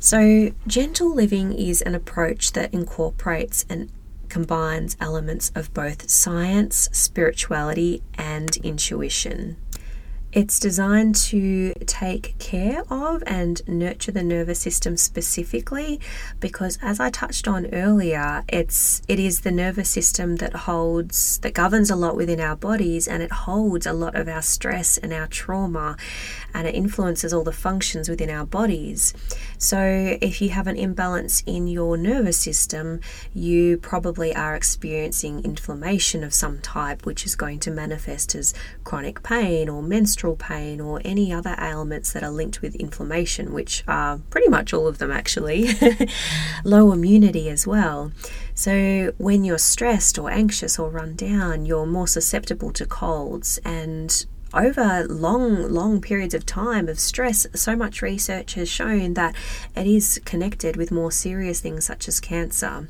So, 0.00 0.52
gentle 0.66 1.14
living 1.14 1.52
is 1.52 1.82
an 1.82 1.94
approach 1.94 2.52
that 2.52 2.74
incorporates 2.74 3.64
and 3.68 3.90
combines 4.28 4.96
elements 4.98 5.52
of 5.54 5.72
both 5.74 6.08
science, 6.08 6.88
spirituality, 6.90 8.02
and 8.14 8.56
intuition. 8.56 9.56
It's 10.32 10.58
designed 10.58 11.14
to 11.26 11.74
take 11.84 12.38
care 12.38 12.84
of 12.88 13.22
and 13.26 13.60
nurture 13.68 14.12
the 14.12 14.22
nervous 14.22 14.60
system 14.60 14.96
specifically 14.96 16.00
because 16.40 16.78
as 16.80 16.98
I 16.98 17.10
touched 17.10 17.46
on 17.46 17.66
earlier, 17.66 18.42
it's 18.48 19.02
it 19.08 19.18
is 19.18 19.42
the 19.42 19.50
nervous 19.50 19.90
system 19.90 20.36
that 20.36 20.54
holds 20.54 21.36
that 21.40 21.52
governs 21.52 21.90
a 21.90 21.96
lot 21.96 22.16
within 22.16 22.40
our 22.40 22.56
bodies 22.56 23.06
and 23.06 23.22
it 23.22 23.30
holds 23.30 23.84
a 23.84 23.92
lot 23.92 24.14
of 24.14 24.26
our 24.26 24.40
stress 24.40 24.96
and 24.96 25.12
our 25.12 25.26
trauma 25.26 25.98
and 26.54 26.66
it 26.66 26.74
influences 26.74 27.34
all 27.34 27.44
the 27.44 27.52
functions 27.52 28.08
within 28.08 28.30
our 28.30 28.46
bodies. 28.46 29.12
So 29.58 30.16
if 30.22 30.40
you 30.40 30.48
have 30.48 30.66
an 30.66 30.76
imbalance 30.76 31.42
in 31.44 31.68
your 31.68 31.98
nervous 31.98 32.38
system, 32.38 33.00
you 33.34 33.76
probably 33.76 34.34
are 34.34 34.56
experiencing 34.56 35.44
inflammation 35.44 36.24
of 36.24 36.32
some 36.32 36.58
type 36.62 37.04
which 37.04 37.26
is 37.26 37.36
going 37.36 37.58
to 37.60 37.70
manifest 37.70 38.34
as 38.34 38.54
chronic 38.82 39.22
pain 39.22 39.68
or 39.68 39.82
menstrual 39.82 40.21
menstrual 40.22 40.36
pain 40.36 40.80
or 40.80 41.00
any 41.04 41.32
other 41.32 41.56
ailments 41.58 42.12
that 42.12 42.22
are 42.22 42.30
linked 42.30 42.62
with 42.62 42.76
inflammation, 42.76 43.52
which 43.52 43.82
are 43.88 44.18
pretty 44.30 44.48
much 44.48 44.72
all 44.72 44.86
of 44.86 44.98
them 44.98 45.10
actually, 45.10 45.70
low 46.64 46.92
immunity 46.92 47.48
as 47.50 47.66
well. 47.66 48.12
So, 48.54 49.12
when 49.18 49.44
you're 49.44 49.58
stressed 49.58 50.18
or 50.18 50.30
anxious 50.30 50.78
or 50.78 50.90
run 50.90 51.16
down, 51.16 51.66
you're 51.66 51.86
more 51.86 52.06
susceptible 52.06 52.72
to 52.72 52.86
colds 52.86 53.58
and 53.64 54.24
over 54.54 55.06
long, 55.08 55.72
long 55.72 56.00
periods 56.00 56.34
of 56.34 56.44
time 56.46 56.88
of 56.88 57.00
stress, 57.00 57.46
so 57.54 57.74
much 57.74 58.02
research 58.02 58.54
has 58.54 58.68
shown 58.68 59.14
that 59.14 59.34
it 59.74 59.86
is 59.86 60.20
connected 60.24 60.76
with 60.76 60.92
more 60.92 61.10
serious 61.10 61.60
things 61.60 61.86
such 61.86 62.06
as 62.06 62.20
cancer. 62.20 62.86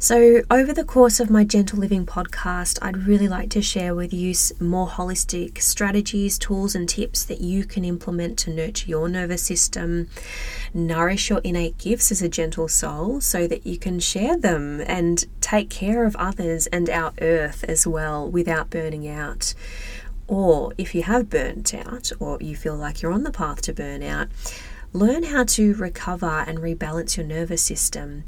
So, 0.00 0.42
over 0.48 0.72
the 0.72 0.84
course 0.84 1.18
of 1.18 1.28
my 1.28 1.42
Gentle 1.42 1.80
Living 1.80 2.06
podcast, 2.06 2.78
I'd 2.80 3.08
really 3.08 3.26
like 3.26 3.50
to 3.50 3.60
share 3.60 3.96
with 3.96 4.14
you 4.14 4.32
more 4.60 4.86
holistic 4.86 5.60
strategies, 5.60 6.38
tools, 6.38 6.76
and 6.76 6.88
tips 6.88 7.24
that 7.24 7.40
you 7.40 7.64
can 7.64 7.84
implement 7.84 8.38
to 8.38 8.50
nurture 8.50 8.88
your 8.88 9.08
nervous 9.08 9.42
system, 9.42 10.08
nourish 10.72 11.30
your 11.30 11.40
innate 11.42 11.78
gifts 11.78 12.12
as 12.12 12.22
a 12.22 12.28
gentle 12.28 12.68
soul 12.68 13.20
so 13.20 13.48
that 13.48 13.66
you 13.66 13.76
can 13.76 13.98
share 13.98 14.36
them 14.36 14.80
and 14.82 15.24
take 15.40 15.68
care 15.68 16.04
of 16.04 16.14
others 16.14 16.68
and 16.68 16.88
our 16.88 17.12
earth 17.20 17.64
as 17.64 17.84
well 17.84 18.30
without 18.30 18.70
burning 18.70 19.08
out. 19.08 19.52
Or 20.28 20.72
if 20.78 20.94
you 20.94 21.02
have 21.02 21.28
burnt 21.28 21.74
out 21.74 22.12
or 22.20 22.38
you 22.40 22.54
feel 22.54 22.76
like 22.76 23.02
you're 23.02 23.10
on 23.10 23.24
the 23.24 23.32
path 23.32 23.62
to 23.62 23.72
burnout, 23.72 24.28
learn 24.92 25.24
how 25.24 25.42
to 25.42 25.74
recover 25.74 26.44
and 26.46 26.58
rebalance 26.58 27.16
your 27.16 27.26
nervous 27.26 27.62
system 27.62 28.22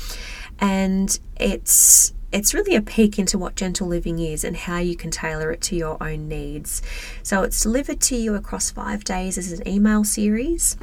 And 0.59 1.19
it's 1.39 2.15
it's 2.31 2.53
really 2.53 2.75
a 2.75 2.83
peek 2.83 3.19
into 3.19 3.39
what 3.39 3.55
gentle 3.55 3.87
living 3.87 4.19
is 4.19 4.45
and 4.45 4.55
how 4.55 4.79
you 4.79 4.97
can 4.97 5.11
tailor 5.11 5.51
it 5.51 5.63
to 5.63 5.77
your 5.77 6.03
own 6.03 6.29
needs. 6.29 6.83
So, 7.23 7.43
it's 7.43 7.63
delivered 7.63 8.01
to 8.03 8.17
you 8.17 8.35
across 8.35 8.71
five 8.71 9.05
days 9.05 9.37
as 9.37 9.53
an 9.53 9.67
email 9.69 10.05
series. 10.05 10.77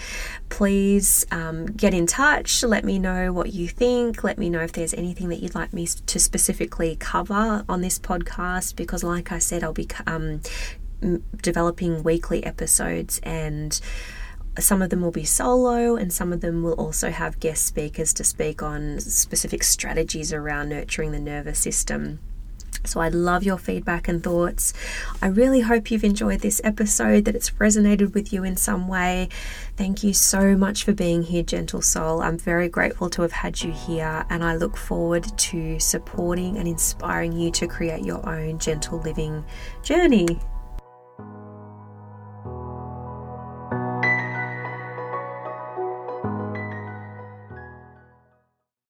Please 0.49 1.25
um, 1.31 1.65
get 1.67 1.93
in 1.93 2.07
touch. 2.07 2.63
Let 2.63 2.83
me 2.85 2.99
know 2.99 3.33
what 3.33 3.53
you 3.53 3.67
think. 3.75 4.23
Let 4.23 4.37
me 4.37 4.49
know 4.49 4.61
if 4.61 4.71
there's 4.71 4.93
anything 4.93 5.29
that 5.29 5.41
you'd 5.41 5.55
like 5.55 5.73
me 5.73 5.87
to 5.87 6.19
specifically 6.19 6.95
cover 6.99 7.63
on 7.67 7.81
this 7.81 7.99
podcast 7.99 8.75
because, 8.75 9.03
like 9.03 9.31
I 9.31 9.39
said, 9.39 9.63
I'll 9.63 9.73
be 9.73 9.87
um, 10.07 10.41
developing 11.41 12.03
weekly 12.03 12.43
episodes 12.45 13.19
and 13.23 13.79
some 14.57 14.81
of 14.81 14.89
them 14.89 15.01
will 15.01 15.11
be 15.11 15.25
solo 15.25 15.95
and 15.95 16.13
some 16.13 16.31
of 16.31 16.41
them 16.41 16.63
will 16.63 16.73
also 16.73 17.11
have 17.11 17.39
guest 17.39 17.65
speakers 17.65 18.13
to 18.13 18.23
speak 18.23 18.63
on 18.63 18.99
specific 18.99 19.63
strategies 19.63 20.31
around 20.31 20.69
nurturing 20.69 21.11
the 21.11 21.19
nervous 21.19 21.59
system. 21.59 22.19
So 22.87 23.01
I'd 23.01 23.13
love 23.13 23.43
your 23.43 23.57
feedback 23.57 24.07
and 24.07 24.23
thoughts. 24.23 24.73
I 25.21 25.27
really 25.27 25.61
hope 25.61 25.91
you've 25.91 26.03
enjoyed 26.03 26.41
this 26.41 26.61
episode, 26.63 27.25
that 27.25 27.35
it's 27.35 27.51
resonated 27.51 28.13
with 28.13 28.31
you 28.31 28.43
in 28.43 28.57
some 28.57 28.87
way. 28.87 29.29
Thank 29.77 30.03
you 30.03 30.13
so 30.13 30.55
much 30.55 30.83
for 30.83 30.93
being 30.93 31.23
here, 31.23 31.43
Gentle 31.43 31.81
Soul. 31.81 32.21
I'm 32.21 32.37
very 32.37 32.69
grateful 32.69 33.09
to 33.11 33.21
have 33.21 33.31
had 33.31 33.61
you 33.61 33.71
here, 33.71 34.25
and 34.29 34.43
I 34.43 34.55
look 34.55 34.77
forward 34.77 35.25
to 35.37 35.79
supporting 35.79 36.57
and 36.57 36.67
inspiring 36.67 37.33
you 37.33 37.51
to 37.51 37.67
create 37.67 38.05
your 38.05 38.27
own 38.27 38.59
gentle 38.59 38.99
living 38.99 39.43
journey. 39.83 40.39